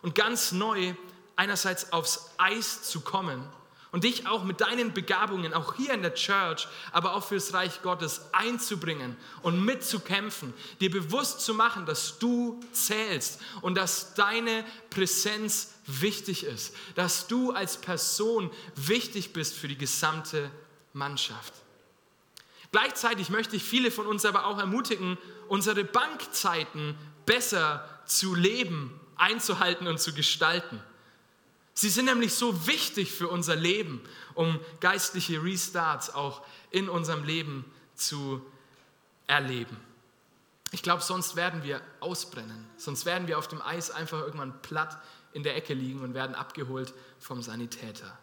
und 0.00 0.14
ganz 0.14 0.52
neu 0.52 0.94
einerseits 1.34 1.92
aufs 1.92 2.30
Eis 2.38 2.84
zu 2.84 3.00
kommen 3.00 3.44
und 3.90 4.04
dich 4.04 4.28
auch 4.28 4.44
mit 4.44 4.60
deinen 4.60 4.94
Begabungen, 4.94 5.52
auch 5.54 5.74
hier 5.74 5.92
in 5.92 6.02
der 6.02 6.14
Church, 6.14 6.68
aber 6.92 7.16
auch 7.16 7.24
fürs 7.24 7.52
Reich 7.52 7.82
Gottes 7.82 8.20
einzubringen 8.30 9.16
und 9.42 9.64
mitzukämpfen, 9.64 10.54
dir 10.80 10.92
bewusst 10.92 11.40
zu 11.40 11.52
machen, 11.52 11.84
dass 11.84 12.20
du 12.20 12.60
zählst 12.70 13.40
und 13.60 13.74
dass 13.74 14.14
deine 14.14 14.64
Präsenz 14.88 15.74
wichtig 15.86 16.44
ist, 16.44 16.76
dass 16.94 17.26
du 17.26 17.50
als 17.50 17.76
Person 17.76 18.52
wichtig 18.76 19.32
bist 19.32 19.54
für 19.54 19.66
die 19.66 19.78
gesamte 19.78 20.48
Mannschaft. 20.92 21.63
Gleichzeitig 22.74 23.30
möchte 23.30 23.54
ich 23.54 23.62
viele 23.62 23.92
von 23.92 24.08
uns 24.08 24.24
aber 24.24 24.46
auch 24.46 24.58
ermutigen, 24.58 25.16
unsere 25.46 25.84
Bankzeiten 25.84 26.96
besser 27.24 27.88
zu 28.04 28.34
leben, 28.34 28.98
einzuhalten 29.14 29.86
und 29.86 30.00
zu 30.00 30.12
gestalten. 30.12 30.82
Sie 31.74 31.88
sind 31.88 32.06
nämlich 32.06 32.34
so 32.34 32.66
wichtig 32.66 33.12
für 33.12 33.28
unser 33.28 33.54
Leben, 33.54 34.00
um 34.34 34.58
geistliche 34.80 35.40
Restarts 35.40 36.12
auch 36.12 36.44
in 36.72 36.88
unserem 36.88 37.22
Leben 37.22 37.64
zu 37.94 38.44
erleben. 39.28 39.76
Ich 40.72 40.82
glaube, 40.82 41.04
sonst 41.04 41.36
werden 41.36 41.62
wir 41.62 41.80
ausbrennen. 42.00 42.66
Sonst 42.76 43.06
werden 43.06 43.28
wir 43.28 43.38
auf 43.38 43.46
dem 43.46 43.62
Eis 43.62 43.92
einfach 43.92 44.18
irgendwann 44.18 44.60
platt 44.62 45.00
in 45.32 45.44
der 45.44 45.54
Ecke 45.54 45.74
liegen 45.74 46.00
und 46.00 46.12
werden 46.14 46.34
abgeholt 46.34 46.92
vom 47.20 47.40
Sanitäter. 47.40 48.18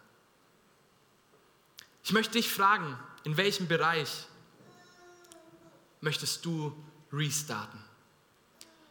Ich 2.04 2.12
möchte 2.12 2.34
dich 2.34 2.52
fragen, 2.52 2.98
in 3.24 3.38
welchem 3.38 3.66
Bereich 3.66 4.26
möchtest 6.02 6.44
du 6.44 6.76
restarten? 7.10 7.82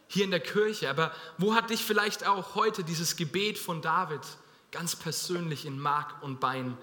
Hier 0.08 0.26
in 0.26 0.32
der 0.32 0.39
Kirche, 0.39 0.89
aber 0.89 1.13
wo 1.38 1.54
hat 1.54 1.69
dich 1.69 1.84
vielleicht 1.86 2.26
auch 2.26 2.56
heute 2.56 2.84
dieses 2.84 3.15
Gebet 3.15 3.60
von 3.60 3.82
David 3.82 4.21
ganz 4.71 4.95
persönlich 4.95 5.65
in 5.65 5.80
Mark 5.80 6.24
und 6.24 6.39
Bein 6.39 6.78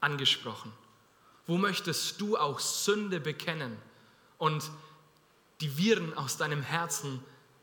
angesprochen? 0.00 0.72
Wo 1.46 1.56
möchtest 1.56 2.20
du 2.20 2.36
auch 2.36 2.58
Sünde 2.58 3.20
bekennen 3.20 3.76
und 4.38 4.70
die 5.60 5.78
Viren 5.78 6.12
aus 6.14 6.36
deinem 6.36 6.62
Herzen 6.62 7.22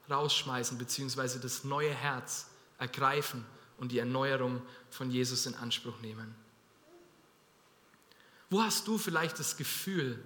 rausschmeißen, 0.10 0.78
beziehungsweise 0.78 1.40
das 1.40 1.64
neue 1.64 1.94
Herz 1.94 2.48
ergreifen 2.80 3.46
und 3.78 3.92
die 3.92 4.00
Erneuerung 4.00 4.62
von 4.90 5.12
Jesus 5.12 5.46
in 5.46 5.56
Anspruch 5.56 6.00
nehmen? 6.02 6.34
Wo 8.50 8.62
hast 8.62 8.88
du 8.88 8.98
vielleicht 8.98 9.40
das 9.40 9.58
Gefühl, 9.58 10.24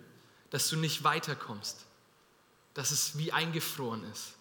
dass 0.49 0.69
du 0.69 0.77
nicht 0.77 1.03
weiterkommst, 1.03 1.85
dass 2.73 2.91
es 2.91 3.17
wie 3.17 3.31
eingefroren 3.31 4.03
ist. 4.11 4.33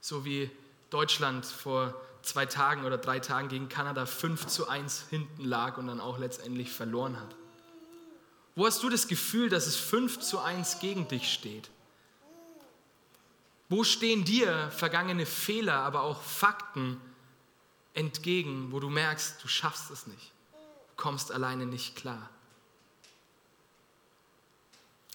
So 0.00 0.24
wie 0.24 0.50
Deutschland 0.90 1.44
vor 1.44 1.94
zwei 2.22 2.46
Tagen 2.46 2.84
oder 2.84 2.98
drei 2.98 3.20
Tagen 3.20 3.48
gegen 3.48 3.68
Kanada 3.68 4.06
5 4.06 4.46
zu 4.46 4.68
1 4.68 5.06
hinten 5.10 5.44
lag 5.44 5.78
und 5.78 5.86
dann 5.86 6.00
auch 6.00 6.18
letztendlich 6.18 6.70
verloren 6.70 7.18
hat. 7.18 7.34
Wo 8.54 8.66
hast 8.66 8.82
du 8.82 8.88
das 8.88 9.06
Gefühl, 9.06 9.48
dass 9.48 9.66
es 9.66 9.76
5 9.76 10.20
zu 10.20 10.40
1 10.40 10.80
gegen 10.80 11.08
dich 11.08 11.32
steht? 11.32 11.70
Wo 13.68 13.84
stehen 13.84 14.24
dir 14.24 14.70
vergangene 14.70 15.26
Fehler, 15.26 15.80
aber 15.80 16.02
auch 16.02 16.22
Fakten 16.22 17.00
entgegen, 17.94 18.72
wo 18.72 18.80
du 18.80 18.88
merkst, 18.88 19.42
du 19.42 19.48
schaffst 19.48 19.90
es 19.90 20.06
nicht, 20.06 20.32
kommst 20.96 21.32
alleine 21.32 21.66
nicht 21.66 21.96
klar? 21.96 22.30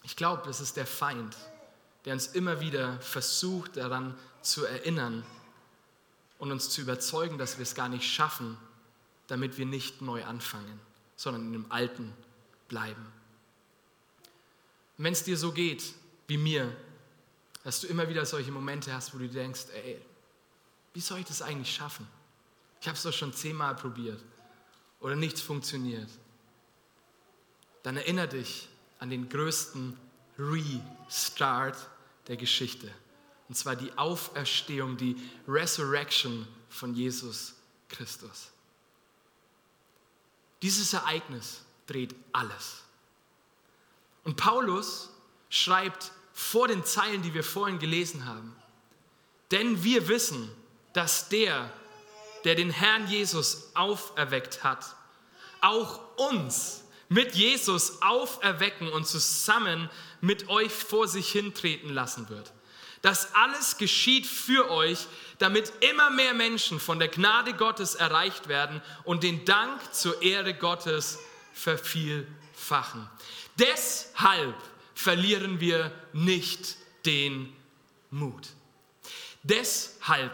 Ich 0.03 0.15
glaube, 0.15 0.43
das 0.45 0.61
ist 0.61 0.77
der 0.77 0.87
Feind, 0.87 1.35
der 2.05 2.13
uns 2.13 2.27
immer 2.27 2.59
wieder 2.59 2.99
versucht 3.01 3.77
daran 3.77 4.17
zu 4.41 4.65
erinnern 4.65 5.23
und 6.39 6.51
uns 6.51 6.69
zu 6.69 6.81
überzeugen, 6.81 7.37
dass 7.37 7.57
wir 7.57 7.63
es 7.63 7.75
gar 7.75 7.89
nicht 7.89 8.11
schaffen, 8.11 8.57
damit 9.27 9.57
wir 9.57 9.65
nicht 9.65 10.01
neu 10.01 10.23
anfangen, 10.25 10.79
sondern 11.15 11.45
in 11.47 11.53
dem 11.53 11.71
Alten 11.71 12.13
bleiben. 12.67 13.05
Wenn 14.97 15.13
es 15.13 15.23
dir 15.23 15.37
so 15.37 15.51
geht 15.51 15.93
wie 16.27 16.37
mir, 16.37 16.75
dass 17.63 17.81
du 17.81 17.87
immer 17.87 18.09
wieder 18.09 18.25
solche 18.25 18.51
Momente 18.51 18.93
hast, 18.93 19.13
wo 19.13 19.19
du 19.19 19.27
denkst, 19.27 19.65
ey, 19.73 20.01
wie 20.93 20.99
soll 20.99 21.19
ich 21.19 21.25
das 21.25 21.41
eigentlich 21.41 21.73
schaffen? 21.73 22.07
Ich 22.79 22.87
habe 22.87 22.97
es 22.97 23.03
doch 23.03 23.13
schon 23.13 23.33
zehnmal 23.33 23.75
probiert 23.75 24.21
oder 24.99 25.15
nichts 25.15 25.41
funktioniert. 25.41 26.09
Dann 27.83 27.97
erinnere 27.97 28.27
dich 28.27 28.67
an 29.01 29.09
den 29.09 29.27
größten 29.27 29.97
Restart 30.37 31.75
der 32.27 32.37
Geschichte. 32.37 32.89
Und 33.49 33.55
zwar 33.55 33.75
die 33.75 33.91
Auferstehung, 33.97 34.95
die 34.95 35.17
Resurrection 35.47 36.47
von 36.69 36.93
Jesus 36.93 37.55
Christus. 37.89 38.51
Dieses 40.61 40.93
Ereignis 40.93 41.63
dreht 41.87 42.15
alles. 42.31 42.83
Und 44.23 44.37
Paulus 44.37 45.09
schreibt 45.49 46.11
vor 46.31 46.67
den 46.67 46.85
Zeilen, 46.85 47.23
die 47.23 47.33
wir 47.33 47.43
vorhin 47.43 47.79
gelesen 47.79 48.25
haben, 48.25 48.55
denn 49.49 49.83
wir 49.83 50.07
wissen, 50.07 50.49
dass 50.93 51.27
der, 51.27 51.73
der 52.43 52.55
den 52.55 52.69
Herrn 52.69 53.07
Jesus 53.07 53.71
auferweckt 53.73 54.63
hat, 54.63 54.95
auch 55.59 55.99
uns 56.17 56.80
mit 57.11 57.35
Jesus 57.35 58.01
auferwecken 58.01 58.87
und 58.87 59.05
zusammen 59.05 59.89
mit 60.21 60.47
euch 60.47 60.71
vor 60.71 61.09
sich 61.09 61.29
hintreten 61.29 61.89
lassen 61.89 62.29
wird. 62.29 62.53
Das 63.01 63.35
alles 63.35 63.77
geschieht 63.77 64.25
für 64.25 64.71
euch, 64.71 65.07
damit 65.37 65.73
immer 65.81 66.09
mehr 66.09 66.33
Menschen 66.33 66.79
von 66.79 66.99
der 66.99 67.09
Gnade 67.09 67.53
Gottes 67.53 67.95
erreicht 67.95 68.47
werden 68.47 68.81
und 69.03 69.23
den 69.23 69.43
Dank 69.43 69.93
zur 69.93 70.21
Ehre 70.21 70.53
Gottes 70.53 71.19
vervielfachen. 71.53 73.09
Deshalb 73.59 74.55
verlieren 74.95 75.59
wir 75.59 75.91
nicht 76.13 76.77
den 77.05 77.51
Mut. 78.09 78.47
Deshalb, 79.43 79.90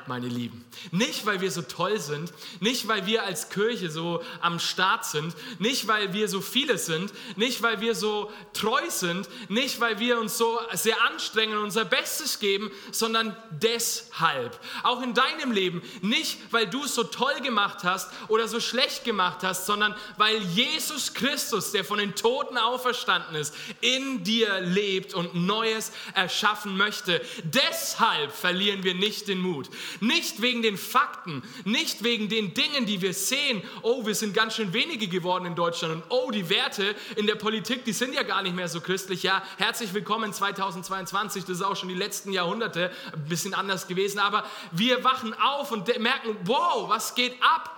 meine 0.08 0.28
Lieben, 0.28 0.64
nicht 0.92 1.26
weil 1.26 1.42
wir 1.42 1.52
so 1.52 1.62
toll 1.62 2.00
sind, 2.00 2.32
nicht 2.62 2.88
weil 2.88 3.06
wir 3.06 3.24
als 3.24 3.50
Kirche 3.50 3.90
so 3.90 4.24
am 4.42 4.60
Start 4.60 5.06
sind, 5.06 5.36
nicht 5.60 5.88
weil 5.88 6.14
wir 6.14 6.30
so 6.30 6.40
viele 6.40 6.78
sind, 6.78 7.12
nicht 7.36 7.62
weil 7.62 7.82
wir 7.82 7.94
so 7.94 8.32
treu 8.54 8.90
sind, 8.90 9.28
nicht 9.50 9.82
weil 9.82 10.00
wir 10.00 10.20
uns 10.20 10.38
so 10.38 10.60
sehr 10.74 11.02
anstrengen 11.02 11.58
und 11.58 11.66
unser 11.66 11.84
Bestes 11.84 12.40
geben, 12.40 12.72
sondern 12.92 13.36
deshalb. 13.52 14.58
Auch 14.84 15.02
in 15.02 15.14
deinem 15.14 15.52
Leben, 15.52 15.82
nicht 16.02 16.38
weil 16.52 16.68
du 16.68 16.86
es 16.86 16.96
so 16.96 17.04
toll 17.04 17.42
gemacht 17.42 17.84
hast 17.84 18.10
oder 18.30 18.48
so 18.48 18.62
schlecht 18.62 19.04
gemacht 19.04 19.40
hast, 19.44 19.66
sondern 19.66 19.96
weil 20.16 20.38
Jesus 20.38 21.14
Christus, 21.14 21.72
der 21.72 21.84
von 21.84 21.98
den 21.98 22.16
Toten 22.16 22.58
auferstanden 22.58 23.36
ist, 23.36 23.54
in 23.82 24.24
dir 24.24 24.62
lebt 24.62 25.14
und 25.14 25.36
Neues 25.36 25.92
erschaffen 26.14 26.78
möchte. 26.78 27.22
Deshalb 27.44 28.32
verlieren 28.32 28.84
wir 28.84 28.94
nicht 28.94 29.28
den 29.28 29.40
Mut. 29.40 29.57
Nicht 30.00 30.42
wegen 30.42 30.62
den 30.62 30.78
Fakten, 30.78 31.44
nicht 31.66 32.04
wegen 32.04 32.30
den 32.30 32.54
Dingen, 32.54 32.86
die 32.86 33.02
wir 33.02 33.14
sehen. 33.14 33.64
Oh, 33.82 34.06
wir 34.06 34.16
sind 34.16 34.34
ganz 34.34 34.56
schön 34.56 34.74
wenige 34.74 35.08
geworden 35.08 35.46
in 35.46 35.56
Deutschland 35.56 35.96
und 35.96 36.04
oh, 36.10 36.32
die 36.32 36.50
Werte 36.50 36.96
in 37.16 37.28
der 37.28 37.36
Politik, 37.36 37.86
die 37.86 37.94
sind 37.94 38.14
ja 38.14 38.24
gar 38.24 38.42
nicht 38.42 38.56
mehr 38.56 38.68
so 38.68 38.82
christlich. 38.82 39.24
Ja, 39.24 39.44
herzlich 39.58 39.94
willkommen 39.94 40.34
2022, 40.34 41.46
das 41.46 41.58
ist 41.58 41.64
auch 41.64 41.76
schon 41.76 41.90
die 41.90 41.96
letzten 41.96 42.32
Jahrhunderte 42.32 42.92
ein 43.14 43.26
bisschen 43.26 43.54
anders 43.54 43.88
gewesen, 43.88 44.20
aber 44.20 44.46
wir 44.72 45.04
wachen 45.04 45.34
auf 45.34 45.72
und 45.72 45.88
merken, 46.00 46.36
wow, 46.44 46.90
was 46.90 47.16
geht 47.16 47.36
ab? 47.42 47.74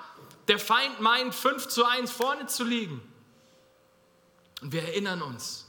Der 0.48 0.60
Feind 0.60 1.00
meint 1.00 1.36
5 1.36 1.68
zu 1.68 1.86
1 1.86 2.12
vorne 2.12 2.48
zu 2.48 2.64
liegen. 2.64 3.02
Und 4.62 4.74
wir 4.74 4.84
erinnern 4.84 5.22
uns 5.22 5.68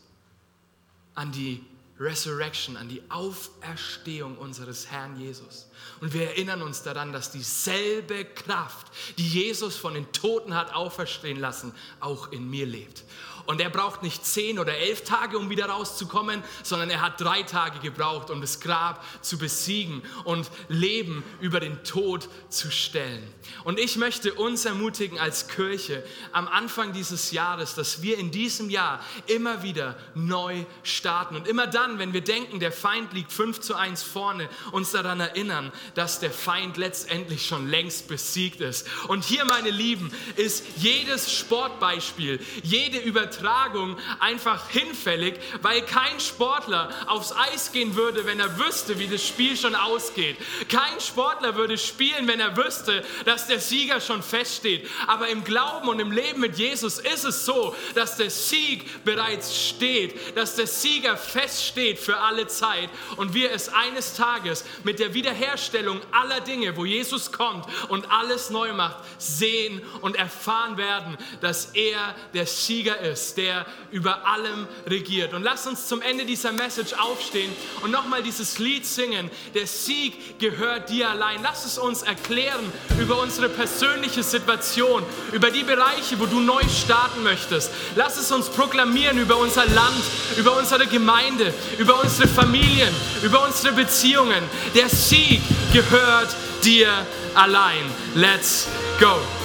an 1.14 1.30
die 1.32 1.64
Resurrection, 2.00 2.78
an 2.78 2.88
die 2.88 3.02
Auferstehung 3.10 4.38
unseres 4.38 4.90
Herrn 4.90 5.20
Jesus. 5.20 5.68
Und 6.00 6.14
wir 6.14 6.28
erinnern 6.28 6.62
uns 6.62 6.82
daran, 6.82 7.12
dass 7.12 7.30
dieselbe 7.30 8.24
Kraft, 8.24 8.86
die 9.18 9.28
Jesus 9.28 9.76
von 9.76 9.92
den 9.92 10.10
Toten 10.10 10.54
hat 10.54 10.74
auferstehen 10.74 11.38
lassen, 11.38 11.74
auch 12.00 12.32
in 12.32 12.48
mir 12.48 12.64
lebt. 12.64 13.04
Und 13.46 13.60
er 13.60 13.70
braucht 13.70 14.02
nicht 14.02 14.24
zehn 14.24 14.58
oder 14.58 14.76
elf 14.76 15.04
Tage, 15.04 15.38
um 15.38 15.50
wieder 15.50 15.66
rauszukommen, 15.66 16.42
sondern 16.62 16.90
er 16.90 17.00
hat 17.00 17.20
drei 17.20 17.42
Tage 17.42 17.78
gebraucht, 17.78 18.30
um 18.30 18.40
das 18.40 18.60
Grab 18.60 19.04
zu 19.22 19.38
besiegen 19.38 20.02
und 20.24 20.50
Leben 20.68 21.24
über 21.40 21.60
den 21.60 21.82
Tod 21.84 22.28
zu 22.48 22.70
stellen. 22.70 23.22
Und 23.64 23.78
ich 23.78 23.96
möchte 23.96 24.34
uns 24.34 24.64
ermutigen 24.64 25.18
als 25.18 25.48
Kirche 25.48 26.04
am 26.32 26.48
Anfang 26.48 26.92
dieses 26.92 27.30
Jahres, 27.32 27.74
dass 27.74 28.02
wir 28.02 28.18
in 28.18 28.30
diesem 28.30 28.70
Jahr 28.70 29.00
immer 29.26 29.62
wieder 29.62 29.96
neu 30.14 30.64
starten. 30.82 31.36
Und 31.36 31.48
immer 31.48 31.66
dann, 31.66 31.98
wenn 31.98 32.12
wir 32.12 32.22
denken, 32.22 32.60
der 32.60 32.72
Feind 32.72 33.12
liegt 33.12 33.32
5 33.32 33.60
zu 33.60 33.74
1 33.74 34.02
vorne, 34.02 34.48
uns 34.72 34.92
daran 34.92 35.20
erinnern, 35.20 35.72
dass 35.94 36.20
der 36.20 36.30
Feind 36.30 36.76
letztendlich 36.76 37.46
schon 37.46 37.68
längst 37.68 38.08
besiegt 38.08 38.60
ist. 38.60 38.86
Und 39.08 39.24
hier, 39.24 39.44
meine 39.44 39.70
Lieben, 39.70 40.12
ist 40.36 40.64
jedes 40.76 41.32
Sportbeispiel, 41.32 42.40
jede 42.62 42.98
Übertragung, 42.98 43.29
Übertragung 43.30 43.96
einfach 44.18 44.68
hinfällig, 44.68 45.38
weil 45.62 45.82
kein 45.82 46.18
Sportler 46.18 46.90
aufs 47.06 47.32
Eis 47.32 47.72
gehen 47.72 47.94
würde, 47.94 48.26
wenn 48.26 48.40
er 48.40 48.58
wüsste, 48.58 48.98
wie 48.98 49.06
das 49.06 49.26
Spiel 49.26 49.56
schon 49.56 49.74
ausgeht. 49.74 50.36
Kein 50.68 51.00
Sportler 51.00 51.54
würde 51.54 51.78
spielen, 51.78 52.26
wenn 52.26 52.40
er 52.40 52.56
wüsste, 52.56 53.04
dass 53.24 53.46
der 53.46 53.60
Sieger 53.60 54.00
schon 54.00 54.22
feststeht. 54.22 54.88
Aber 55.06 55.28
im 55.28 55.44
Glauben 55.44 55.88
und 55.88 56.00
im 56.00 56.12
Leben 56.12 56.40
mit 56.40 56.58
Jesus 56.58 56.98
ist 56.98 57.24
es 57.24 57.44
so, 57.44 57.74
dass 57.94 58.16
der 58.16 58.30
Sieg 58.30 59.04
bereits 59.04 59.56
steht, 59.56 60.36
dass 60.36 60.56
der 60.56 60.66
Sieger 60.66 61.16
feststeht 61.16 61.98
für 61.98 62.18
alle 62.18 62.48
Zeit 62.48 62.90
und 63.16 63.34
wir 63.34 63.52
es 63.52 63.68
eines 63.68 64.14
Tages 64.14 64.64
mit 64.82 64.98
der 64.98 65.14
Wiederherstellung 65.14 66.00
aller 66.10 66.40
Dinge, 66.40 66.76
wo 66.76 66.84
Jesus 66.84 67.30
kommt 67.30 67.66
und 67.88 68.10
alles 68.10 68.50
neu 68.50 68.72
macht, 68.72 68.96
sehen 69.18 69.82
und 70.00 70.16
erfahren 70.16 70.76
werden, 70.76 71.16
dass 71.40 71.66
er 71.66 72.14
der 72.34 72.46
Sieger 72.46 72.98
ist 72.98 73.19
ist, 73.20 73.36
der 73.36 73.66
über 73.90 74.26
allem 74.26 74.66
regiert. 74.86 75.34
Und 75.34 75.42
lass 75.42 75.66
uns 75.66 75.86
zum 75.86 76.02
Ende 76.02 76.24
dieser 76.24 76.52
Message 76.52 76.94
aufstehen 76.94 77.52
und 77.82 77.90
nochmal 77.90 78.22
dieses 78.22 78.58
Lied 78.58 78.86
singen. 78.86 79.30
Der 79.54 79.66
Sieg 79.66 80.38
gehört 80.38 80.90
dir 80.90 81.10
allein. 81.10 81.40
Lass 81.42 81.64
es 81.64 81.78
uns 81.78 82.02
erklären 82.02 82.72
über 82.98 83.20
unsere 83.20 83.48
persönliche 83.48 84.22
Situation, 84.22 85.02
über 85.32 85.50
die 85.50 85.62
Bereiche, 85.62 86.18
wo 86.18 86.26
du 86.26 86.40
neu 86.40 86.62
starten 86.68 87.22
möchtest. 87.22 87.70
Lass 87.96 88.16
es 88.16 88.30
uns 88.32 88.48
proklamieren 88.48 89.18
über 89.18 89.36
unser 89.36 89.66
Land, 89.66 90.02
über 90.36 90.56
unsere 90.56 90.86
Gemeinde, 90.86 91.52
über 91.78 92.00
unsere 92.00 92.28
Familien, 92.28 92.94
über 93.22 93.44
unsere 93.44 93.74
Beziehungen. 93.74 94.42
Der 94.74 94.88
Sieg 94.88 95.40
gehört 95.72 96.34
dir 96.64 97.06
allein. 97.34 97.84
Let's 98.14 98.66
go. 98.98 99.39